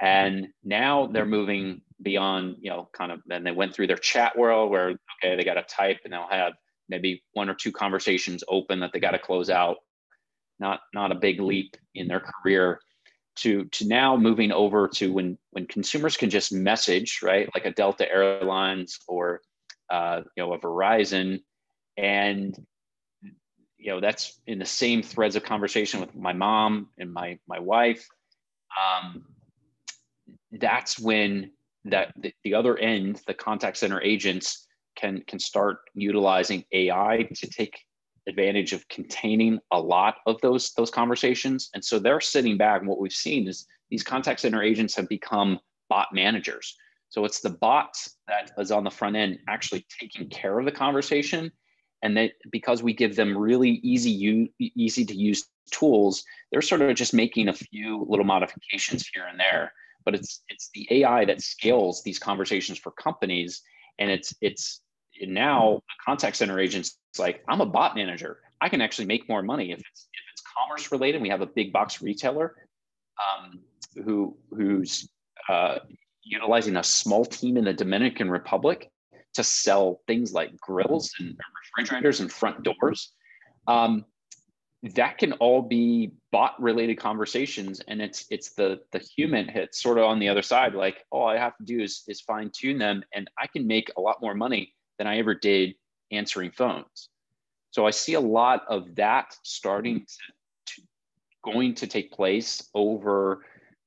And 0.00 0.48
now 0.64 1.08
they're 1.08 1.26
moving 1.26 1.82
beyond, 2.02 2.56
you 2.60 2.70
know, 2.70 2.88
kind 2.92 3.10
of, 3.10 3.20
then 3.26 3.42
they 3.42 3.50
went 3.50 3.74
through 3.74 3.88
their 3.88 3.96
chat 3.96 4.38
world 4.38 4.70
where, 4.70 4.90
okay, 4.90 5.36
they 5.36 5.44
got 5.44 5.54
to 5.54 5.62
type 5.62 5.98
and 6.04 6.12
they'll 6.12 6.28
have 6.30 6.52
maybe 6.88 7.22
one 7.32 7.48
or 7.48 7.54
two 7.54 7.72
conversations 7.72 8.44
open 8.48 8.80
that 8.80 8.92
they 8.92 9.00
got 9.00 9.12
to 9.12 9.18
close 9.18 9.50
out. 9.50 9.76
Not, 10.60 10.80
not 10.92 11.12
a 11.12 11.16
big 11.16 11.40
leap 11.40 11.76
in 11.94 12.08
their 12.08 12.20
career 12.20 12.80
to, 13.36 13.64
to 13.66 13.86
now 13.86 14.16
moving 14.16 14.50
over 14.50 14.88
to 14.88 15.12
when, 15.12 15.38
when 15.50 15.66
consumers 15.66 16.16
can 16.16 16.30
just 16.30 16.52
message, 16.52 17.20
right? 17.22 17.48
Like 17.54 17.64
a 17.64 17.70
Delta 17.70 18.10
Airlines 18.10 18.98
or, 19.06 19.40
uh, 19.88 20.22
you 20.36 20.42
know, 20.42 20.52
a 20.52 20.58
Verizon 20.58 21.40
and 21.98 22.56
you 23.76 23.90
know 23.92 24.00
that's 24.00 24.40
in 24.46 24.58
the 24.58 24.66
same 24.66 25.02
threads 25.02 25.36
of 25.36 25.44
conversation 25.44 26.00
with 26.00 26.14
my 26.14 26.32
mom 26.32 26.88
and 26.98 27.12
my 27.12 27.38
my 27.46 27.58
wife 27.58 28.06
um, 28.78 29.24
that's 30.52 30.98
when 30.98 31.50
that 31.84 32.12
the, 32.16 32.32
the 32.44 32.54
other 32.54 32.76
end 32.78 33.20
the 33.26 33.34
contact 33.34 33.76
center 33.76 34.00
agents 34.00 34.66
can 34.98 35.22
can 35.26 35.38
start 35.38 35.78
utilizing 35.94 36.64
ai 36.72 37.28
to 37.34 37.46
take 37.48 37.78
advantage 38.28 38.72
of 38.72 38.86
containing 38.88 39.58
a 39.72 39.80
lot 39.80 40.16
of 40.26 40.40
those 40.42 40.72
those 40.74 40.90
conversations. 40.90 41.70
And 41.74 41.84
so 41.84 41.98
they're 41.98 42.20
sitting 42.20 42.58
back 42.58 42.80
and 42.80 42.88
what 42.88 43.00
we've 43.00 43.12
seen 43.12 43.48
is 43.48 43.66
these 43.90 44.02
contact 44.02 44.40
center 44.40 44.62
agents 44.62 44.94
have 44.96 45.08
become 45.08 45.58
bot 45.88 46.08
managers. 46.12 46.76
So 47.08 47.24
it's 47.24 47.40
the 47.40 47.50
bots 47.50 48.16
that 48.28 48.50
is 48.58 48.70
on 48.70 48.84
the 48.84 48.90
front 48.90 49.16
end 49.16 49.38
actually 49.48 49.86
taking 49.98 50.28
care 50.28 50.58
of 50.58 50.66
the 50.66 50.72
conversation 50.72 51.50
and 52.02 52.16
that 52.16 52.32
because 52.52 52.82
we 52.82 52.92
give 52.92 53.16
them 53.16 53.36
really 53.36 53.80
easy 53.82 54.50
easy 54.60 55.04
to 55.04 55.14
use 55.14 55.46
tools 55.70 56.24
they're 56.50 56.62
sort 56.62 56.80
of 56.80 56.94
just 56.96 57.12
making 57.12 57.48
a 57.48 57.52
few 57.52 58.06
little 58.08 58.24
modifications 58.24 59.08
here 59.12 59.26
and 59.28 59.40
there. 59.40 59.72
But 60.04 60.14
it's 60.14 60.42
it's 60.48 60.70
the 60.74 60.86
ai 60.90 61.24
that 61.24 61.40
scales 61.40 62.02
these 62.02 62.18
conversations 62.18 62.78
for 62.78 62.92
companies 62.92 63.62
and 63.98 64.10
it's 64.10 64.34
it's 64.40 64.82
now 65.26 65.76
a 65.76 66.04
contact 66.04 66.36
center 66.36 66.58
agents 66.58 66.98
like 67.18 67.42
i'm 67.48 67.60
a 67.60 67.66
bot 67.66 67.94
manager. 67.96 68.38
I 68.60 68.68
can 68.68 68.80
actually 68.80 69.06
make 69.06 69.28
more 69.28 69.42
money 69.42 69.72
if 69.72 69.78
it's 69.78 70.08
if 70.12 70.20
it's 70.32 70.42
commerce 70.56 70.90
related. 70.92 71.22
We 71.22 71.28
have 71.28 71.42
a 71.42 71.46
big 71.46 71.72
box 71.72 72.02
retailer 72.02 72.54
um, 73.18 73.60
who 74.04 74.36
who's 74.50 75.08
uh, 75.48 75.78
utilizing 76.22 76.76
a 76.76 76.82
small 76.82 77.24
team 77.24 77.56
in 77.56 77.64
the 77.64 77.72
dominican 77.72 78.30
republic 78.30 78.90
to 79.34 79.44
sell 79.44 80.00
things 80.06 80.32
like 80.32 80.56
grills 80.58 81.12
and 81.18 81.36
refrigerators 81.76 82.20
and 82.20 82.32
front 82.32 82.62
doors. 82.62 83.12
Um, 83.66 84.04
that 84.94 85.18
can 85.18 85.32
all 85.34 85.62
be 85.62 86.12
bot 86.30 86.60
related 86.60 86.98
conversations 86.98 87.80
and 87.88 88.00
it's 88.00 88.26
it's 88.30 88.50
the 88.54 88.80
the 88.92 89.00
human 89.00 89.48
hit 89.48 89.74
sort 89.74 89.98
of 89.98 90.04
on 90.04 90.20
the 90.20 90.28
other 90.28 90.40
side 90.40 90.72
like 90.72 91.04
all 91.10 91.26
i 91.26 91.36
have 91.36 91.56
to 91.56 91.64
do 91.64 91.80
is 91.80 92.04
is 92.06 92.20
fine 92.20 92.48
tune 92.54 92.78
them 92.78 93.02
and 93.12 93.28
i 93.36 93.48
can 93.48 93.66
make 93.66 93.90
a 93.96 94.00
lot 94.00 94.22
more 94.22 94.34
money 94.34 94.72
than 94.98 95.06
i 95.06 95.18
ever 95.18 95.34
did 95.34 95.74
answering 96.10 96.50
phones 96.50 97.08
so 97.70 97.86
i 97.86 97.90
see 97.90 98.14
a 98.14 98.20
lot 98.20 98.64
of 98.68 98.94
that 98.94 99.34
starting 99.42 100.04
to, 100.66 100.82
going 101.44 101.74
to 101.74 101.86
take 101.86 102.12
place 102.12 102.68
over 102.74 103.44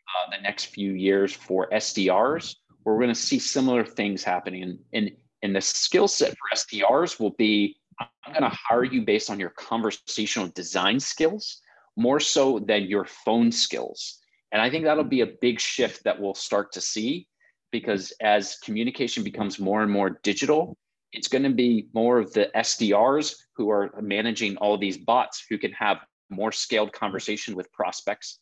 uh, 0.08 0.36
the 0.36 0.42
next 0.42 0.66
few 0.66 0.94
years 0.94 1.34
for 1.34 1.70
sdrs 1.72 2.56
we're 2.84 2.98
going 2.98 3.10
to 3.10 3.16
see 3.16 3.38
similar 3.38 3.86
things 3.86 4.24
happening 4.24 4.64
and, 4.64 4.80
and 4.94 5.12
and 5.44 5.56
the 5.56 5.62
skill 5.62 6.08
set 6.08 6.32
for 6.32 6.56
SDRs 6.56 7.20
will 7.20 7.32
be 7.32 7.78
I'm 8.00 8.34
going 8.34 8.50
to 8.50 8.58
hire 8.58 8.84
you 8.84 9.04
based 9.04 9.30
on 9.30 9.40
your 9.40 9.52
conversational 9.52 10.48
design 10.50 11.00
skills 11.00 11.62
more 11.96 12.20
so 12.20 12.60
than 12.60 12.84
your 12.84 13.06
phone 13.06 13.52
skills. 13.52 14.20
And 14.52 14.62
I 14.62 14.70
think 14.70 14.86
that'll 14.86 15.04
be 15.04 15.22
a 15.22 15.28
big 15.42 15.60
shift 15.60 16.04
that 16.04 16.20
we'll 16.20 16.34
start 16.34 16.72
to 16.74 16.82
see 16.82 17.28
because 17.72 18.12
as 18.22 18.58
communication 18.64 19.24
becomes 19.24 19.60
more 19.60 19.84
and 19.84 19.92
more 19.92 20.20
digital, 20.24 20.78
it's 21.14 21.28
going 21.28 21.44
to 21.44 21.50
be 21.50 21.88
more 21.94 22.20
of 22.20 22.34
the 22.34 22.50
SDRs 22.56 23.36
who 23.56 23.70
are 23.70 23.92
managing 24.02 24.58
all 24.58 24.78
these 24.78 24.98
bots 24.98 25.46
who 25.50 25.58
can 25.58 25.72
have 25.74 25.98
more 26.30 26.52
scaled 26.52 26.94
conversation 26.94 27.56
with 27.56 27.72
prospects 27.72 28.40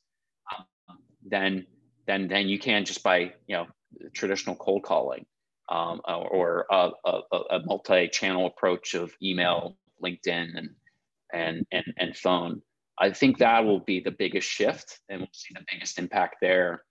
um, 0.56 0.98
than 1.28 1.66
than 2.06 2.28
than 2.28 2.48
you 2.48 2.60
can 2.60 2.86
just 2.86 3.04
by 3.04 3.34
you 3.48 3.56
know 3.56 3.68
traditional 4.14 4.56
cold 4.56 4.84
calling 4.84 5.26
um, 5.70 6.02
or 6.08 6.66
a, 6.72 6.90
a, 7.06 7.22
a, 7.52 7.60
multi-channel 7.66 8.48
approach 8.48 8.96
of 8.96 9.14
email, 9.22 9.78
LinkedIn, 10.04 10.58
and 10.58 10.70
and 11.32 11.66
and 11.72 11.86
and 11.98 12.18
phone. 12.18 12.62
I 12.98 13.12
think 13.12 13.38
that 13.38 13.64
will 13.64 13.80
be 13.80 14.00
the 14.00 14.12
biggest 14.12 14.50
shift, 14.50 15.00
and 15.10 15.22
we'll 15.22 15.30
see 15.32 15.54
the 15.54 15.66
biggest 15.72 16.00
impact 16.00 16.38
there. 16.42 16.84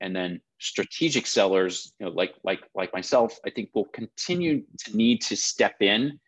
And 0.00 0.14
then 0.14 0.40
strategic 0.60 1.26
sellers, 1.26 1.92
you 1.98 2.06
know, 2.06 2.12
like 2.12 2.34
like 2.44 2.60
like 2.74 2.92
myself, 2.92 3.38
I 3.44 3.50
think 3.50 3.70
will 3.74 3.86
continue 3.86 4.62
to 4.84 4.96
need 4.96 5.22
to 5.22 5.36
step 5.36 5.76
in 5.80 6.18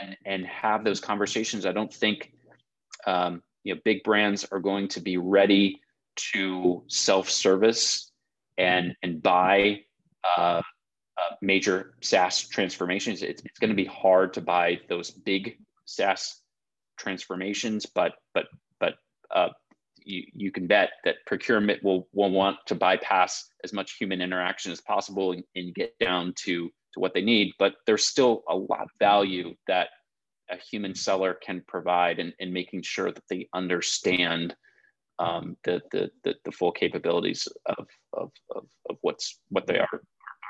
and 0.00 0.16
and 0.24 0.46
have 0.46 0.84
those 0.84 1.00
conversations. 1.00 1.66
I 1.66 1.72
don't 1.72 1.92
think 1.92 2.32
um, 3.06 3.42
you 3.64 3.74
know 3.74 3.80
big 3.84 4.02
brands 4.02 4.46
are 4.50 4.60
going 4.60 4.88
to 4.88 5.00
be 5.00 5.16
ready 5.18 5.80
to 6.32 6.84
self-service 6.88 8.10
and 8.58 8.94
and 9.02 9.22
buy 9.22 9.80
uh, 10.36 10.62
uh, 11.18 11.34
major 11.40 11.94
SaaS 12.00 12.48
transformations, 12.48 13.22
it's, 13.22 13.42
it's 13.44 13.58
going 13.58 13.70
to 13.70 13.76
be 13.76 13.84
hard 13.84 14.32
to 14.34 14.40
buy 14.40 14.80
those 14.88 15.10
big 15.10 15.58
SaaS 15.84 16.40
transformations, 16.98 17.86
but 17.86 18.14
but 18.34 18.46
but 18.80 18.94
uh, 19.34 19.48
you, 20.04 20.24
you 20.34 20.50
can 20.50 20.66
bet 20.66 20.90
that 21.04 21.16
procurement 21.26 21.82
will, 21.82 22.08
will 22.12 22.30
want 22.30 22.56
to 22.66 22.74
bypass 22.74 23.48
as 23.64 23.72
much 23.72 23.96
human 23.98 24.20
interaction 24.20 24.72
as 24.72 24.80
possible 24.80 25.32
and, 25.32 25.44
and 25.54 25.74
get 25.74 25.98
down 25.98 26.34
to, 26.44 26.68
to 26.94 27.00
what 27.00 27.14
they 27.14 27.22
need. 27.22 27.52
But 27.58 27.74
there's 27.86 28.06
still 28.06 28.42
a 28.48 28.56
lot 28.56 28.82
of 28.82 28.90
value 28.98 29.54
that 29.68 29.88
a 30.50 30.56
human 30.56 30.94
seller 30.94 31.34
can 31.34 31.62
provide 31.66 32.18
in, 32.18 32.32
in 32.38 32.52
making 32.52 32.82
sure 32.82 33.10
that 33.10 33.24
they 33.28 33.48
understand 33.54 34.54
um, 35.18 35.56
the, 35.64 35.80
the, 35.92 36.10
the, 36.24 36.34
the, 36.44 36.52
full 36.52 36.72
capabilities 36.72 37.46
of, 37.66 37.86
of, 38.12 38.30
of, 38.54 38.64
of 38.88 38.96
what's 39.02 39.40
what 39.50 39.66
they 39.66 39.78
are, 39.78 39.88
are 39.92 40.02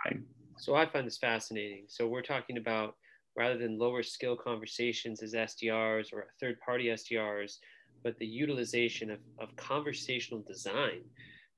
buying. 0.04 0.24
So 0.58 0.74
I 0.74 0.86
find 0.86 1.06
this 1.06 1.18
fascinating. 1.18 1.84
So 1.88 2.06
we're 2.06 2.22
talking 2.22 2.56
about 2.56 2.94
rather 3.36 3.58
than 3.58 3.78
lower 3.78 4.02
skill 4.02 4.36
conversations 4.36 5.22
as 5.22 5.34
SDRs 5.34 6.12
or 6.12 6.28
third 6.40 6.56
party 6.64 6.86
SDRs, 6.86 7.56
but 8.02 8.18
the 8.18 8.26
utilization 8.26 9.10
of, 9.10 9.18
of 9.38 9.54
conversational 9.56 10.42
design. 10.42 11.02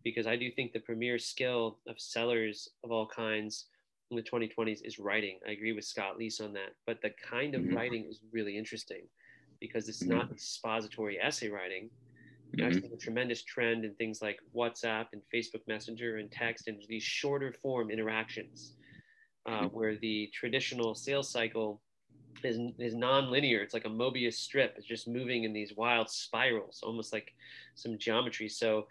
Because 0.02 0.26
I 0.26 0.36
do 0.36 0.50
think 0.50 0.72
the 0.72 0.80
premier 0.80 1.18
skill 1.18 1.78
of 1.88 1.98
sellers 1.98 2.68
of 2.84 2.92
all 2.92 3.06
kinds 3.06 3.66
in 4.10 4.16
the 4.16 4.22
2020s 4.22 4.80
is 4.84 4.98
writing. 4.98 5.38
I 5.48 5.52
agree 5.52 5.72
with 5.72 5.84
Scott 5.84 6.18
Leese 6.18 6.42
on 6.42 6.52
that. 6.52 6.74
But 6.86 7.00
the 7.02 7.10
kind 7.28 7.54
of 7.54 7.62
mm-hmm. 7.62 7.76
writing 7.76 8.04
is 8.08 8.20
really 8.32 8.56
interesting 8.56 9.02
because 9.60 9.88
it's 9.88 10.02
not 10.02 10.24
mm-hmm. 10.24 10.34
expository 10.34 11.18
essay 11.20 11.48
writing. 11.48 11.88
Mm-hmm. 12.56 12.94
A 12.94 12.96
tremendous 12.96 13.42
trend 13.42 13.84
in 13.84 13.94
things 13.94 14.22
like 14.22 14.38
WhatsApp 14.54 15.06
and 15.12 15.22
Facebook 15.34 15.62
Messenger 15.66 16.18
and 16.18 16.30
text 16.30 16.68
and 16.68 16.80
these 16.88 17.02
shorter 17.02 17.52
form 17.62 17.90
interactions 17.90 18.74
uh, 19.46 19.50
mm-hmm. 19.50 19.66
where 19.76 19.96
the 19.96 20.30
traditional 20.32 20.94
sales 20.94 21.30
cycle 21.30 21.80
is, 22.42 22.58
is 22.78 22.94
non-linear. 22.94 23.60
It's 23.60 23.74
like 23.74 23.84
a 23.84 23.90
Mobius 23.90 24.34
strip. 24.34 24.74
It's 24.76 24.86
just 24.86 25.08
moving 25.08 25.44
in 25.44 25.52
these 25.52 25.74
wild 25.76 26.10
spirals, 26.10 26.80
almost 26.82 27.12
like 27.12 27.34
some 27.74 27.98
geometry. 27.98 28.48
So 28.48 28.86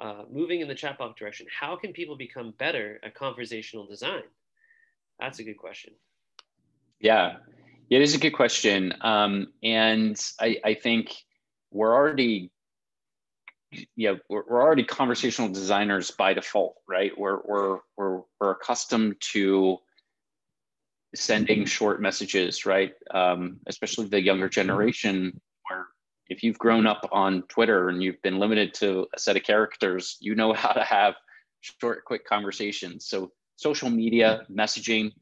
uh, 0.00 0.22
moving 0.30 0.60
in 0.60 0.68
the 0.68 0.74
chatbot 0.74 1.16
direction, 1.16 1.46
how 1.50 1.76
can 1.76 1.92
people 1.92 2.16
become 2.16 2.54
better 2.58 3.00
at 3.02 3.14
conversational 3.14 3.86
design? 3.86 4.22
That's 5.18 5.38
a 5.38 5.44
good 5.44 5.58
question. 5.58 5.94
Yeah, 7.00 7.36
it 7.90 8.02
is 8.02 8.14
a 8.14 8.18
good 8.18 8.32
question. 8.32 8.94
Um, 9.00 9.48
and 9.62 10.20
I, 10.40 10.58
I 10.64 10.74
think 10.74 11.14
we're 11.70 11.94
already 11.94 12.50
yeah 13.96 14.14
we're, 14.30 14.44
we're 14.48 14.62
already 14.62 14.84
conversational 14.84 15.48
designers 15.48 16.12
by 16.12 16.32
default 16.32 16.76
right 16.88 17.10
we're 17.18 17.40
we're 17.44 17.78
we're, 17.96 18.20
we're 18.40 18.52
accustomed 18.52 19.16
to 19.20 19.76
sending 21.16 21.64
short 21.64 22.00
messages, 22.00 22.66
right? 22.66 22.92
Um, 23.12 23.58
especially 23.66 24.06
the 24.06 24.22
younger 24.22 24.48
generation, 24.48 25.40
where 25.68 25.86
if 26.28 26.42
you've 26.42 26.58
grown 26.58 26.86
up 26.86 27.08
on 27.12 27.42
Twitter 27.48 27.88
and 27.88 28.02
you've 28.02 28.20
been 28.22 28.38
limited 28.38 28.74
to 28.74 29.06
a 29.14 29.18
set 29.18 29.36
of 29.36 29.42
characters, 29.42 30.16
you 30.20 30.34
know 30.34 30.52
how 30.52 30.72
to 30.72 30.82
have 30.82 31.14
short, 31.60 32.04
quick 32.04 32.26
conversations. 32.26 33.06
So 33.08 33.32
social 33.56 33.90
media, 33.90 34.46
messaging 34.50 35.12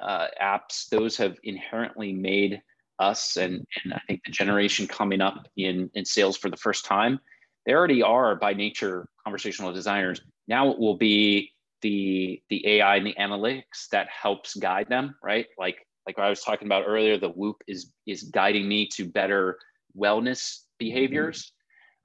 uh, 0.00 0.28
apps, 0.40 0.88
those 0.88 1.16
have 1.16 1.36
inherently 1.44 2.12
made 2.12 2.62
us 2.98 3.36
and, 3.36 3.66
and 3.82 3.94
I 3.94 4.00
think 4.06 4.22
the 4.24 4.30
generation 4.30 4.86
coming 4.86 5.20
up 5.20 5.48
in, 5.56 5.90
in 5.94 6.04
sales 6.04 6.36
for 6.36 6.50
the 6.50 6.56
first 6.56 6.84
time, 6.84 7.18
they 7.66 7.72
already 7.72 8.02
are 8.02 8.36
by 8.36 8.54
nature 8.54 9.08
conversational 9.24 9.72
designers. 9.72 10.20
Now 10.48 10.70
it 10.70 10.78
will 10.78 10.96
be 10.96 11.52
the 11.82 12.40
the 12.48 12.66
AI 12.66 12.96
and 12.96 13.06
the 13.06 13.14
analytics 13.18 13.88
that 13.90 14.08
helps 14.08 14.54
guide 14.54 14.88
them, 14.88 15.14
right? 15.22 15.46
Like 15.58 15.86
like 16.06 16.18
I 16.18 16.28
was 16.28 16.42
talking 16.42 16.66
about 16.66 16.84
earlier, 16.86 17.18
the 17.18 17.28
Whoop 17.28 17.62
is 17.66 17.92
is 18.06 18.24
guiding 18.24 18.68
me 18.68 18.88
to 18.94 19.04
better 19.04 19.58
wellness 19.96 20.60
behaviors 20.78 21.52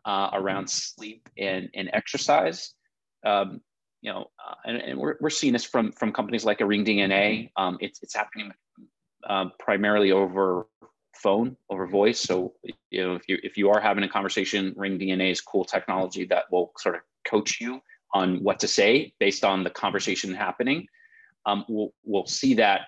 uh, 0.05 0.29
around 0.33 0.69
sleep 0.69 1.29
and 1.37 1.69
and 1.73 1.89
exercise. 1.93 2.73
Um, 3.25 3.61
you 4.01 4.11
know, 4.11 4.29
uh, 4.47 4.53
and, 4.65 4.77
and 4.77 4.99
we're, 4.99 5.15
we're 5.19 5.29
seeing 5.29 5.53
this 5.53 5.63
from 5.63 5.91
from 5.91 6.11
companies 6.11 6.45
like 6.45 6.61
a 6.61 6.63
RingDNA. 6.63 7.51
Um, 7.57 7.77
it's 7.79 8.01
it's 8.01 8.15
happening 8.15 8.51
uh, 9.27 9.45
primarily 9.59 10.11
over 10.11 10.67
phone, 11.15 11.57
over 11.69 11.87
voice. 11.87 12.19
So 12.19 12.53
you 12.91 13.05
know, 13.05 13.15
if 13.15 13.23
you 13.27 13.37
if 13.43 13.57
you 13.57 13.69
are 13.69 13.79
having 13.79 14.03
a 14.03 14.09
conversation, 14.09 14.73
RingDNA 14.75 15.31
is 15.31 15.41
cool 15.41 15.65
technology 15.65 16.25
that 16.25 16.45
will 16.51 16.73
sort 16.77 16.95
of 16.95 17.01
coach 17.25 17.59
you 17.59 17.81
on 18.13 18.43
what 18.43 18.59
to 18.59 18.67
say 18.67 19.13
based 19.19 19.43
on 19.43 19.63
the 19.63 19.69
conversation 19.69 20.33
happening. 20.33 20.87
Um, 21.45 21.65
we'll, 21.67 21.93
we'll 22.03 22.25
see 22.25 22.55
that 22.55 22.81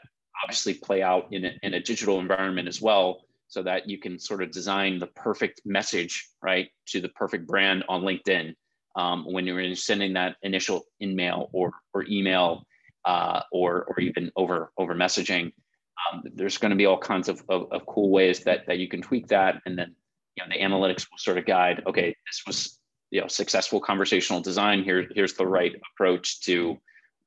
obviously 0.43 0.73
play 0.73 1.01
out 1.01 1.27
in 1.31 1.45
a, 1.45 1.51
in 1.63 1.73
a 1.73 1.79
digital 1.79 2.19
environment 2.19 2.67
as 2.67 2.81
well 2.81 3.21
so 3.47 3.63
that 3.63 3.89
you 3.89 3.97
can 3.97 4.19
sort 4.19 4.43
of 4.43 4.51
design 4.51 4.99
the 4.99 5.07
perfect 5.07 5.61
message 5.65 6.29
right 6.41 6.69
to 6.85 7.01
the 7.01 7.09
perfect 7.09 7.47
brand 7.47 7.83
on 7.89 8.01
linkedin 8.01 8.53
um, 8.95 9.25
when 9.31 9.45
you're 9.45 9.75
sending 9.75 10.13
that 10.13 10.35
initial 10.43 10.83
email 11.01 11.49
or, 11.51 11.71
or 11.93 12.05
email 12.09 12.65
uh, 13.05 13.41
or, 13.51 13.85
or 13.85 13.99
even 13.99 14.31
over 14.35 14.71
over 14.77 14.95
messaging 14.95 15.51
um, 16.11 16.23
there's 16.35 16.57
going 16.57 16.69
to 16.69 16.77
be 16.77 16.85
all 16.85 16.97
kinds 16.97 17.27
of, 17.27 17.43
of, 17.49 17.67
of, 17.71 17.85
cool 17.85 18.09
ways 18.09 18.39
that, 18.45 18.65
that 18.67 18.79
you 18.79 18.87
can 18.87 19.01
tweak 19.01 19.27
that 19.27 19.61
and 19.65 19.77
then 19.77 19.93
you 20.35 20.43
know 20.43 20.49
the 20.49 20.61
analytics 20.61 21.07
will 21.09 21.17
sort 21.17 21.37
of 21.37 21.45
guide 21.45 21.81
okay 21.87 22.15
this 22.27 22.43
was 22.47 22.78
you 23.11 23.21
know 23.21 23.27
successful 23.27 23.79
conversational 23.79 24.41
design 24.41 24.83
here 24.83 25.07
here's 25.15 25.33
the 25.33 25.45
right 25.45 25.73
approach 25.93 26.41
to 26.41 26.77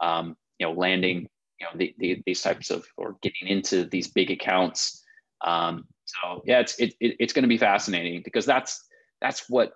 um, 0.01 0.37
you 0.59 0.67
know 0.67 0.73
landing 0.73 1.29
you 1.59 1.67
know 1.67 1.71
the, 1.77 1.95
the, 1.99 2.23
these 2.27 2.43
types 2.43 2.71
of 2.71 2.87
or 2.97 3.17
getting 3.23 3.49
into 3.49 3.85
these 3.85 4.09
big 4.09 4.31
accounts. 4.31 5.03
Um, 5.45 5.85
so 6.05 6.43
yeah 6.45 6.61
it's 6.61 6.79
it, 6.79 6.95
it 7.01 7.17
it's 7.19 7.33
going 7.33 7.45
to 7.45 7.49
be 7.49 7.59
fascinating 7.59 8.23
because 8.25 8.47
that's 8.47 8.85
that's 9.21 9.49
what 9.49 9.73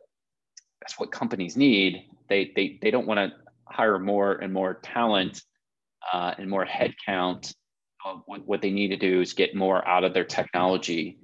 that's 0.80 0.98
what 0.98 1.10
companies 1.12 1.56
need. 1.56 2.04
They 2.28 2.52
they, 2.54 2.78
they 2.82 2.90
don't 2.90 3.06
want 3.06 3.18
to 3.18 3.32
hire 3.68 3.98
more 3.98 4.32
and 4.34 4.52
more 4.52 4.74
talent 4.74 5.42
uh, 6.12 6.34
and 6.38 6.48
more 6.48 6.66
headcount. 6.66 7.52
Uh, 8.04 8.18
what, 8.26 8.46
what 8.46 8.62
they 8.62 8.70
need 8.70 8.88
to 8.88 8.96
do 8.96 9.20
is 9.20 9.32
get 9.32 9.56
more 9.56 9.86
out 9.88 10.04
of 10.04 10.14
their 10.14 10.24
technology 10.24 11.18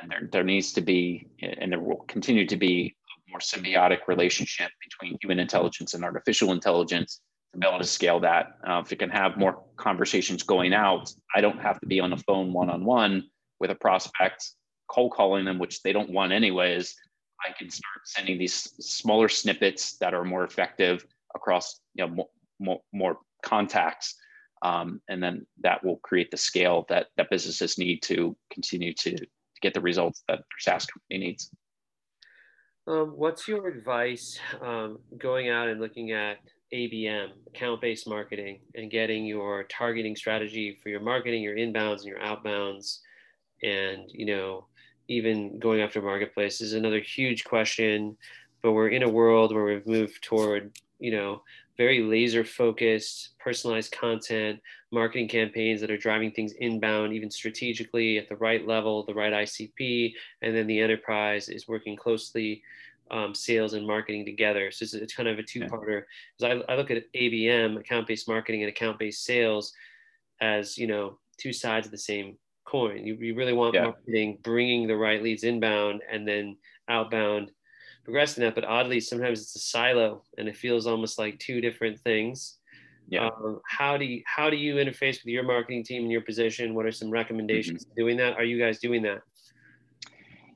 and 0.00 0.10
there, 0.10 0.28
there 0.30 0.44
needs 0.44 0.72
to 0.74 0.80
be 0.80 1.26
and 1.40 1.72
there 1.72 1.80
will 1.80 2.04
continue 2.06 2.46
to 2.46 2.56
be 2.56 2.94
more 3.32 3.40
symbiotic 3.40 4.06
relationship 4.06 4.70
between 4.82 5.18
human 5.20 5.38
intelligence 5.38 5.94
and 5.94 6.04
artificial 6.04 6.52
intelligence 6.52 7.20
to 7.52 7.58
be 7.58 7.66
able 7.66 7.78
to 7.78 7.84
scale 7.84 8.20
that. 8.20 8.58
Uh, 8.66 8.82
if 8.84 8.92
it 8.92 8.98
can 8.98 9.10
have 9.10 9.36
more 9.36 9.62
conversations 9.76 10.42
going 10.42 10.72
out, 10.72 11.12
I 11.34 11.40
don't 11.40 11.60
have 11.60 11.80
to 11.80 11.86
be 11.86 12.00
on 12.00 12.10
the 12.10 12.16
phone 12.16 12.52
one 12.52 12.70
on 12.70 12.84
one 12.84 13.24
with 13.60 13.70
a 13.70 13.74
prospect, 13.74 14.50
cold 14.88 15.12
calling 15.12 15.44
them, 15.44 15.58
which 15.58 15.82
they 15.82 15.92
don't 15.92 16.10
want 16.10 16.32
anyways. 16.32 16.94
I 17.44 17.52
can 17.52 17.70
start 17.70 18.00
sending 18.04 18.38
these 18.38 18.54
smaller 18.80 19.28
snippets 19.28 19.98
that 19.98 20.14
are 20.14 20.24
more 20.24 20.44
effective 20.44 21.04
across 21.34 21.80
you 21.94 22.06
know 22.06 22.14
more, 22.14 22.28
more, 22.60 22.80
more 22.92 23.18
contacts. 23.42 24.14
Um, 24.62 25.00
and 25.08 25.20
then 25.20 25.44
that 25.62 25.84
will 25.84 25.96
create 25.96 26.30
the 26.30 26.36
scale 26.36 26.86
that 26.88 27.08
that 27.16 27.30
businesses 27.30 27.78
need 27.78 28.02
to 28.02 28.36
continue 28.52 28.94
to, 28.94 29.16
to 29.16 29.26
get 29.60 29.74
the 29.74 29.80
results 29.80 30.22
that 30.28 30.38
their 30.38 30.60
SaaS 30.60 30.86
company 30.86 31.26
needs. 31.26 31.50
Um, 32.86 33.12
what's 33.16 33.46
your 33.46 33.68
advice 33.68 34.38
um, 34.60 34.98
going 35.16 35.48
out 35.48 35.68
and 35.68 35.80
looking 35.80 36.10
at 36.10 36.38
ABM, 36.74 37.28
account 37.46 37.80
based 37.80 38.08
marketing, 38.08 38.60
and 38.74 38.90
getting 38.90 39.24
your 39.24 39.64
targeting 39.64 40.16
strategy 40.16 40.78
for 40.82 40.88
your 40.88 41.00
marketing, 41.00 41.42
your 41.42 41.56
inbounds 41.56 41.98
and 41.98 42.06
your 42.06 42.18
outbounds, 42.18 42.98
and 43.62 44.02
you 44.08 44.26
know, 44.26 44.66
even 45.08 45.58
going 45.60 45.80
after 45.80 46.02
marketplace 46.02 46.60
is 46.60 46.72
another 46.72 47.00
huge 47.00 47.44
question. 47.44 48.16
But 48.62 48.72
we're 48.72 48.88
in 48.88 49.02
a 49.02 49.08
world 49.08 49.54
where 49.54 49.64
we've 49.64 49.86
moved 49.86 50.22
toward, 50.22 50.76
you 50.98 51.12
know, 51.12 51.42
very 51.76 52.02
laser 52.02 52.44
focused, 52.44 53.30
personalized 53.38 53.92
content, 53.92 54.60
marketing 54.90 55.28
campaigns 55.28 55.80
that 55.80 55.90
are 55.90 55.96
driving 55.96 56.30
things 56.30 56.52
inbound, 56.52 57.12
even 57.12 57.30
strategically 57.30 58.18
at 58.18 58.28
the 58.28 58.36
right 58.36 58.66
level, 58.66 59.04
the 59.04 59.14
right 59.14 59.32
ICP, 59.32 60.12
and 60.42 60.54
then 60.54 60.66
the 60.66 60.80
enterprise 60.80 61.48
is 61.48 61.68
working 61.68 61.96
closely 61.96 62.62
um, 63.10 63.34
sales 63.34 63.74
and 63.74 63.86
marketing 63.86 64.24
together. 64.24 64.70
So 64.70 64.84
it's, 64.84 64.94
it's 64.94 65.14
kind 65.14 65.28
of 65.28 65.38
a 65.38 65.42
two-parter. 65.42 66.04
Because 66.38 66.62
I, 66.68 66.72
I 66.72 66.76
look 66.76 66.90
at 66.90 67.10
ABM, 67.12 67.80
account-based 67.80 68.28
marketing, 68.28 68.62
and 68.62 68.70
account-based 68.70 69.24
sales 69.24 69.72
as 70.40 70.76
you 70.76 70.86
know 70.86 71.18
two 71.38 71.52
sides 71.52 71.86
of 71.86 71.92
the 71.92 71.98
same 71.98 72.36
coin. 72.64 73.06
You, 73.06 73.14
you 73.14 73.34
really 73.34 73.52
want 73.52 73.74
yeah. 73.74 73.84
marketing 73.84 74.38
bringing 74.42 74.86
the 74.86 74.96
right 74.96 75.22
leads 75.22 75.44
inbound 75.44 76.02
and 76.10 76.26
then 76.26 76.56
outbound 76.88 77.50
progressing 78.04 78.44
that. 78.44 78.54
But 78.54 78.64
oddly, 78.64 79.00
sometimes 79.00 79.40
it's 79.40 79.56
a 79.56 79.60
silo 79.60 80.22
and 80.38 80.48
it 80.48 80.56
feels 80.56 80.86
almost 80.86 81.18
like 81.18 81.38
two 81.38 81.60
different 81.60 81.98
things. 82.00 82.58
Yeah. 83.08 83.26
Um, 83.26 83.60
how 83.66 83.96
do 83.96 84.04
you 84.04 84.22
how 84.24 84.48
do 84.48 84.56
you 84.56 84.76
interface 84.76 85.22
with 85.22 85.26
your 85.26 85.42
marketing 85.42 85.84
team 85.84 86.04
in 86.04 86.10
your 86.10 86.20
position? 86.20 86.74
What 86.74 86.86
are 86.86 86.92
some 86.92 87.10
recommendations 87.10 87.84
mm-hmm. 87.84 88.00
doing 88.00 88.16
that? 88.18 88.34
Are 88.36 88.44
you 88.44 88.58
guys 88.58 88.78
doing 88.78 89.02
that? 89.02 89.22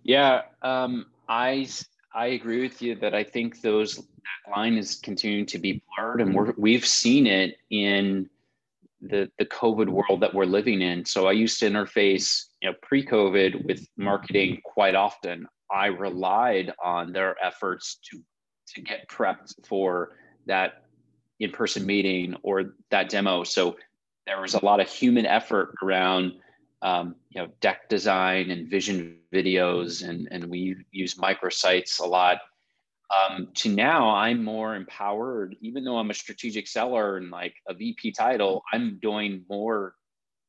Yeah, 0.04 0.42
um, 0.62 1.06
I 1.28 1.68
I 2.14 2.28
agree 2.28 2.62
with 2.62 2.80
you 2.80 2.94
that 2.96 3.14
I 3.14 3.24
think 3.24 3.60
those 3.60 3.96
that 3.96 4.56
line 4.56 4.76
is 4.78 4.96
continuing 4.96 5.46
to 5.46 5.58
be 5.58 5.82
blurred, 5.96 6.20
and 6.20 6.34
we're 6.34 6.54
we've 6.56 6.86
seen 6.86 7.26
it 7.26 7.58
in 7.70 8.30
the 9.08 9.30
the 9.38 9.46
COVID 9.46 9.88
world 9.88 10.20
that 10.20 10.34
we're 10.34 10.44
living 10.44 10.82
in. 10.82 11.04
So 11.04 11.26
I 11.26 11.32
used 11.32 11.58
to 11.60 11.70
interface, 11.70 12.44
you 12.62 12.70
know, 12.70 12.76
pre-COVID 12.82 13.64
with 13.64 13.86
marketing 13.96 14.60
quite 14.64 14.94
often. 14.94 15.46
I 15.70 15.86
relied 15.86 16.72
on 16.82 17.12
their 17.12 17.36
efforts 17.42 17.98
to 18.10 18.20
to 18.74 18.80
get 18.82 19.08
prepped 19.08 19.54
for 19.66 20.16
that 20.46 20.84
in-person 21.40 21.84
meeting 21.86 22.34
or 22.42 22.74
that 22.90 23.08
demo. 23.08 23.44
So 23.44 23.76
there 24.26 24.40
was 24.40 24.54
a 24.54 24.64
lot 24.64 24.80
of 24.80 24.88
human 24.88 25.26
effort 25.26 25.74
around 25.82 26.32
um, 26.82 27.16
you 27.30 27.40
know 27.40 27.48
deck 27.60 27.88
design 27.88 28.50
and 28.50 28.68
vision 28.68 29.18
videos, 29.32 30.06
and 30.06 30.28
and 30.30 30.46
we 30.46 30.76
use 30.90 31.14
microsites 31.14 32.00
a 32.00 32.06
lot. 32.06 32.38
Um, 33.10 33.48
to 33.54 33.68
now, 33.68 34.10
I'm 34.10 34.42
more 34.42 34.74
empowered. 34.74 35.56
Even 35.60 35.84
though 35.84 35.98
I'm 35.98 36.10
a 36.10 36.14
strategic 36.14 36.66
seller 36.66 37.16
and 37.18 37.30
like 37.30 37.54
a 37.68 37.74
VP 37.74 38.12
title, 38.12 38.62
I'm 38.72 38.98
doing 39.00 39.44
more 39.48 39.94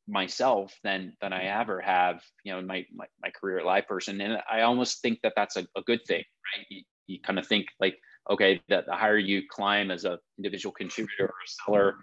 myself 0.08 0.74
than 0.84 1.14
than 1.22 1.34
I 1.34 1.44
ever 1.46 1.82
have, 1.82 2.22
you 2.44 2.54
know, 2.54 2.60
in 2.60 2.68
my 2.68 2.86
my, 2.94 3.06
my 3.22 3.30
career 3.30 3.60
at 3.60 3.66
LivePerson. 3.66 4.24
And 4.24 4.42
I 4.50 4.62
almost 4.62 5.02
think 5.02 5.20
that 5.24 5.34
that's 5.36 5.58
a, 5.58 5.68
a 5.76 5.82
good 5.86 6.00
thing, 6.08 6.24
right? 6.56 6.66
You, 6.70 6.84
you 7.08 7.20
kind 7.22 7.38
of 7.38 7.48
think 7.48 7.68
like, 7.80 7.98
okay, 8.30 8.62
that 8.70 8.86
the 8.86 8.96
higher 8.96 9.18
you 9.18 9.44
climb 9.50 9.92
as 9.92 10.06
a 10.06 10.20
individual 10.38 10.74
contributor 10.74 11.26
or 11.26 11.28
a 11.28 11.66
seller, 11.66 11.96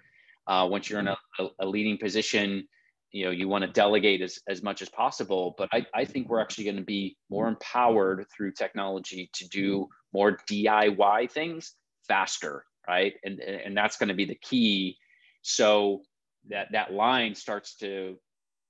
uh, 0.47 0.67
once 0.71 0.89
you're 0.89 1.01
in 1.01 1.09
a, 1.09 1.17
a, 1.59 1.67
leading 1.67 1.99
position, 1.99 2.67
you 3.13 3.25
know, 3.25 3.31
you 3.31 3.49
want 3.49 3.65
to 3.65 3.71
delegate 3.71 4.21
as, 4.23 4.39
as 4.49 4.63
much 4.63 4.83
as 4.83 4.89
possible. 4.89 5.55
But 5.57 5.69
I, 5.73 5.87
I 5.95 6.05
think 6.05 6.29
we're 6.29 6.41
actually 6.41 6.65
going 6.65 6.77
to 6.77 6.83
be 6.83 7.17
more 7.31 7.49
empowered 7.49 8.27
through 8.35 8.53
technology 8.53 9.31
to 9.35 9.49
do 9.49 9.89
more 10.15 10.39
DIY 10.49 11.31
things 11.31 11.75
faster, 12.09 12.65
right? 12.89 13.15
And 13.25 13.41
and 13.41 13.77
that's 13.77 13.99
going 13.99 14.09
to 14.09 14.15
be 14.15 14.25
the 14.25 14.37
key. 14.37 14.97
So 15.43 16.03
that 16.49 16.69
that 16.73 16.93
line 16.93 17.35
starts 17.35 17.75
to 17.77 18.17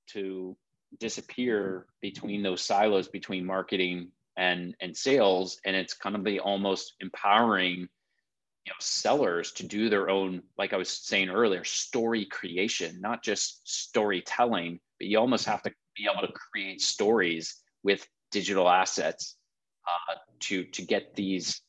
to 0.08 0.56
disappear 0.98 1.86
between 2.00 2.42
those 2.42 2.62
silos 2.62 3.08
between 3.08 3.44
marketing 3.44 4.08
and 4.36 4.74
and 4.80 4.96
sales 4.96 5.58
and 5.64 5.76
it's 5.76 5.94
kind 5.94 6.16
of 6.16 6.24
be 6.24 6.40
almost 6.40 6.94
empowering 7.00 7.80
you 7.80 8.70
know 8.70 8.80
sellers 8.80 9.52
to 9.52 9.66
do 9.66 9.88
their 9.88 10.08
own 10.08 10.42
like 10.56 10.72
i 10.72 10.76
was 10.76 10.88
saying 10.88 11.28
earlier 11.28 11.64
story 11.64 12.24
creation 12.24 13.00
not 13.00 13.22
just 13.22 13.60
storytelling 13.68 14.78
but 14.98 15.08
you 15.08 15.18
almost 15.18 15.46
have 15.46 15.62
to 15.62 15.72
be 15.96 16.06
able 16.10 16.26
to 16.26 16.32
create 16.32 16.80
stories 16.80 17.56
with 17.82 18.06
digital 18.30 18.68
assets 18.68 19.36
uh, 19.86 20.14
to 20.40 20.64
to 20.64 20.82
get 20.82 21.14
these 21.14 21.62